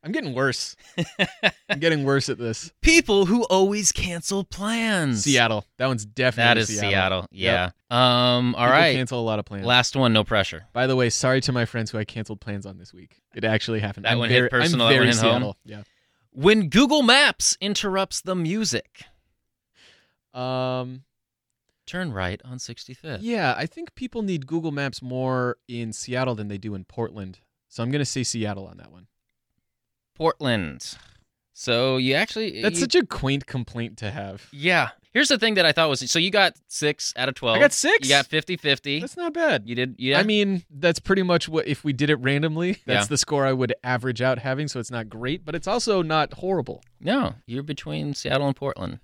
[0.06, 0.76] I'm getting worse.
[1.70, 2.72] I'm getting worse at this.
[2.82, 5.24] People who always cancel plans.
[5.24, 5.66] Seattle.
[5.80, 6.90] That one's definitely That is Seattle.
[6.92, 7.28] Seattle.
[7.32, 7.72] Yeah.
[7.90, 7.98] Yep.
[7.98, 8.54] Um.
[8.56, 8.96] All People right.
[8.96, 9.66] cancel a lot of plans.
[9.66, 10.14] Last one.
[10.14, 10.66] No pressure.
[10.74, 13.20] By the way, sorry to my friends who I canceled plans on this week.
[13.34, 14.06] It actually happened.
[14.06, 14.86] That I'm one very, hit personal.
[14.86, 15.32] I'm that very one hit home.
[15.34, 15.58] Seattle.
[15.66, 15.84] Yeah.
[16.32, 19.06] When Google Maps interrupts the music,
[20.34, 21.04] Um.
[21.88, 23.20] turn right on 65th.
[23.22, 27.40] Yeah, I think people need Google Maps more in Seattle than they do in Portland.
[27.70, 29.08] So I'm gonna say Seattle on that one.
[30.16, 30.98] Portland.
[31.54, 34.48] So you actually That's you- such a quaint complaint to have.
[34.52, 34.90] yeah.
[35.14, 37.56] Here's the thing that I thought was so you got six out of twelve.
[37.56, 38.06] I got six?
[38.06, 39.00] You got 50-50.
[39.00, 39.64] That's not bad.
[39.66, 39.96] You did.
[39.98, 40.20] Yeah.
[40.20, 43.08] I mean, that's pretty much what if we did it randomly, that's Yeah.
[43.08, 46.34] the score I would average out having, so it's not great, but it's also not
[46.34, 46.84] horrible.
[47.00, 49.00] no, you're between Seattle and Portland.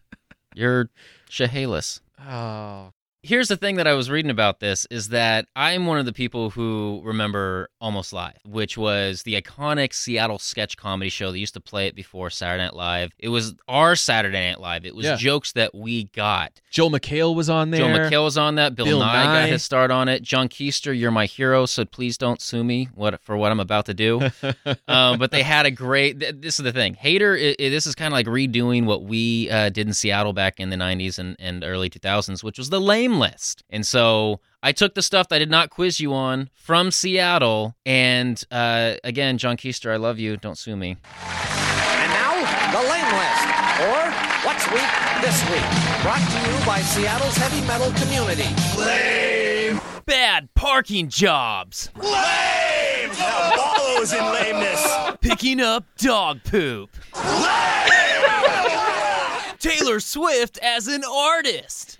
[0.53, 0.89] You're
[1.29, 2.01] Chehalis.
[2.19, 2.91] Oh.
[3.23, 6.11] Here's the thing that I was reading about this is that I'm one of the
[6.13, 11.31] people who remember Almost Live, which was the iconic Seattle sketch comedy show.
[11.31, 13.11] They used to play it before Saturday Night Live.
[13.19, 14.85] It was our Saturday Night Live.
[14.87, 15.17] It was Yeah.
[15.17, 16.59] jokes that we got.
[16.71, 17.81] Joel McHale was on there.
[17.81, 18.73] Joe McHale was on that.
[18.73, 19.41] Bill, Bill Nye, Nye.
[19.41, 20.23] got his start on it.
[20.23, 23.85] John Keister, you're my hero, so please don't sue me what for what I'm about
[23.85, 24.19] to do.
[24.87, 26.19] um, but they had a great.
[26.21, 26.95] th- This is the thing.
[26.95, 27.35] Hater.
[27.39, 30.59] i i- this is kind of like redoing what we uh, did in Seattle back
[30.59, 33.63] in the '90s and, and early 2000s, which was the lame list.
[33.69, 37.75] And so I took the stuff that I did not quiz you on from Seattle.
[37.85, 40.37] And uh, again, John Keister, I love you.
[40.37, 40.91] Don't sue me.
[40.91, 42.33] And now,
[42.71, 43.45] the lame list,
[43.81, 44.11] or
[44.45, 44.91] what's weak
[45.21, 48.49] this week, brought to you by Seattle's heavy metal community.
[48.77, 49.79] Lame.
[50.05, 51.89] Bad parking jobs.
[51.95, 53.09] Lame!
[53.19, 54.87] Now follows in lameness.
[55.21, 56.89] Picking up dog poop.
[59.61, 61.99] Taylor Swift as an artist.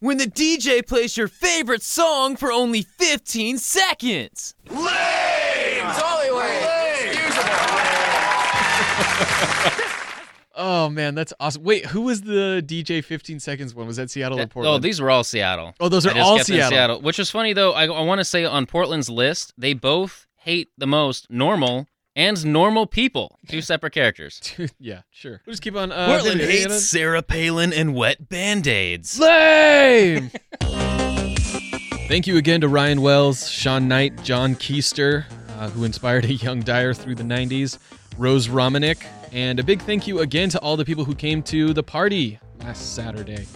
[0.00, 4.56] When the DJ plays your favorite song for only 15 seconds.
[4.64, 6.42] It's Hollywood.
[10.54, 11.62] Oh man, that's awesome.
[11.62, 13.86] Wait, who was the DJ 15 seconds one?
[13.86, 14.76] Was that Seattle or oh, Portland?
[14.76, 15.74] Oh, these were all Seattle.
[15.80, 17.00] Oh, those are I just all kept them Seattle.
[17.00, 17.72] Which is funny though.
[17.72, 22.44] I, I want to say on Portland's list, they both hate the most normal and
[22.44, 23.38] normal people.
[23.48, 24.54] Two separate characters.
[24.78, 25.40] yeah, sure.
[25.46, 25.92] We'll just keep on.
[25.92, 26.78] Uh, Portland David, hates Anna?
[26.78, 29.18] Sarah Palin and wet band-aids.
[29.18, 30.30] Lame.
[32.08, 35.24] Thank you again to Ryan Wells, Sean Knight, John Keister,
[35.58, 37.78] uh, who inspired a young Dyer through the 90s,
[38.18, 41.72] Rose Romanek, and a big thank you again to all the people who came to
[41.72, 43.46] the party last Saturday.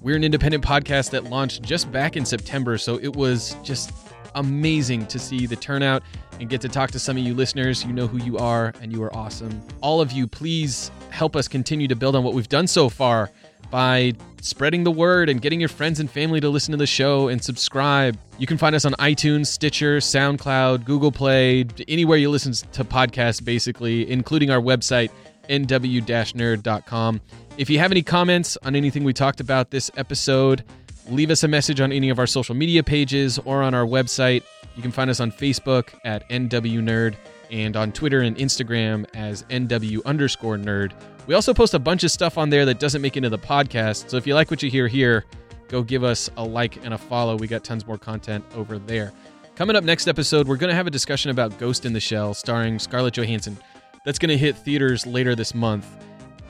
[0.00, 3.90] We're an independent podcast that launched just back in September, so it was just
[4.34, 6.02] amazing to see the turnout
[6.40, 7.84] and get to talk to some of you listeners.
[7.84, 9.62] You know who you are, and you are awesome.
[9.80, 13.30] All of you, please help us continue to build on what we've done so far
[13.70, 17.28] by spreading the word and getting your friends and family to listen to the show
[17.28, 18.18] and subscribe.
[18.38, 23.44] You can find us on iTunes, Stitcher, SoundCloud, Google Play, anywhere you listen to podcasts,
[23.44, 25.10] basically, including our website,
[25.48, 27.20] nw-nerd.com.
[27.56, 30.64] If you have any comments on anything we talked about this episode,
[31.08, 34.42] leave us a message on any of our social media pages or on our website.
[34.76, 37.16] You can find us on Facebook at NW Nerd
[37.50, 40.92] and on Twitter and Instagram as NW underscore nerd.
[41.26, 44.10] We also post a bunch of stuff on there that doesn't make into the podcast.
[44.10, 45.24] So if you like what you hear here,
[45.68, 47.36] go give us a like and a follow.
[47.36, 49.12] We got tons more content over there.
[49.56, 52.34] Coming up next episode, we're going to have a discussion about Ghost in the Shell
[52.34, 53.56] starring Scarlett Johansson.
[54.04, 55.86] That's going to hit theaters later this month.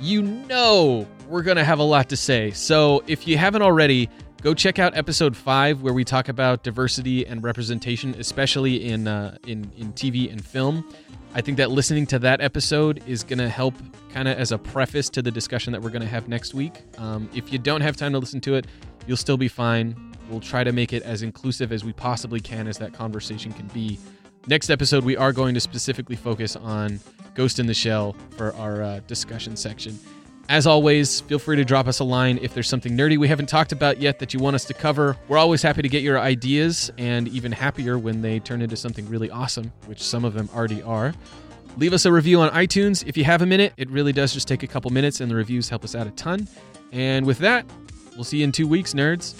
[0.00, 2.50] You know we're going to have a lot to say.
[2.50, 4.08] So if you haven't already,
[4.44, 9.36] go check out episode five where we talk about diversity and representation, especially in uh,
[9.46, 10.86] in in TV and film.
[11.34, 13.74] I think that listening to that episode is going to help
[14.12, 16.82] kind of as a preface to the discussion that we're going to have next week.
[16.98, 18.66] Um, if you don't have time to listen to it,
[19.08, 19.96] you'll still be fine.
[20.30, 23.66] We'll try to make it as inclusive as we possibly can as that conversation can
[23.68, 23.98] be.
[24.46, 27.00] Next episode, we are going to specifically focus on
[27.34, 29.98] Ghost in the Shell for our uh, discussion section.
[30.48, 33.48] As always, feel free to drop us a line if there's something nerdy we haven't
[33.48, 35.16] talked about yet that you want us to cover.
[35.28, 39.08] We're always happy to get your ideas and even happier when they turn into something
[39.08, 41.14] really awesome, which some of them already are.
[41.78, 43.72] Leave us a review on iTunes if you have a minute.
[43.78, 46.10] It really does just take a couple minutes, and the reviews help us out a
[46.10, 46.46] ton.
[46.92, 47.64] And with that,
[48.14, 49.34] we'll see you in two weeks, nerds.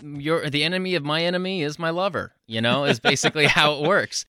[0.00, 2.32] Your the enemy of my enemy is my lover.
[2.46, 4.24] You know, is basically how it works.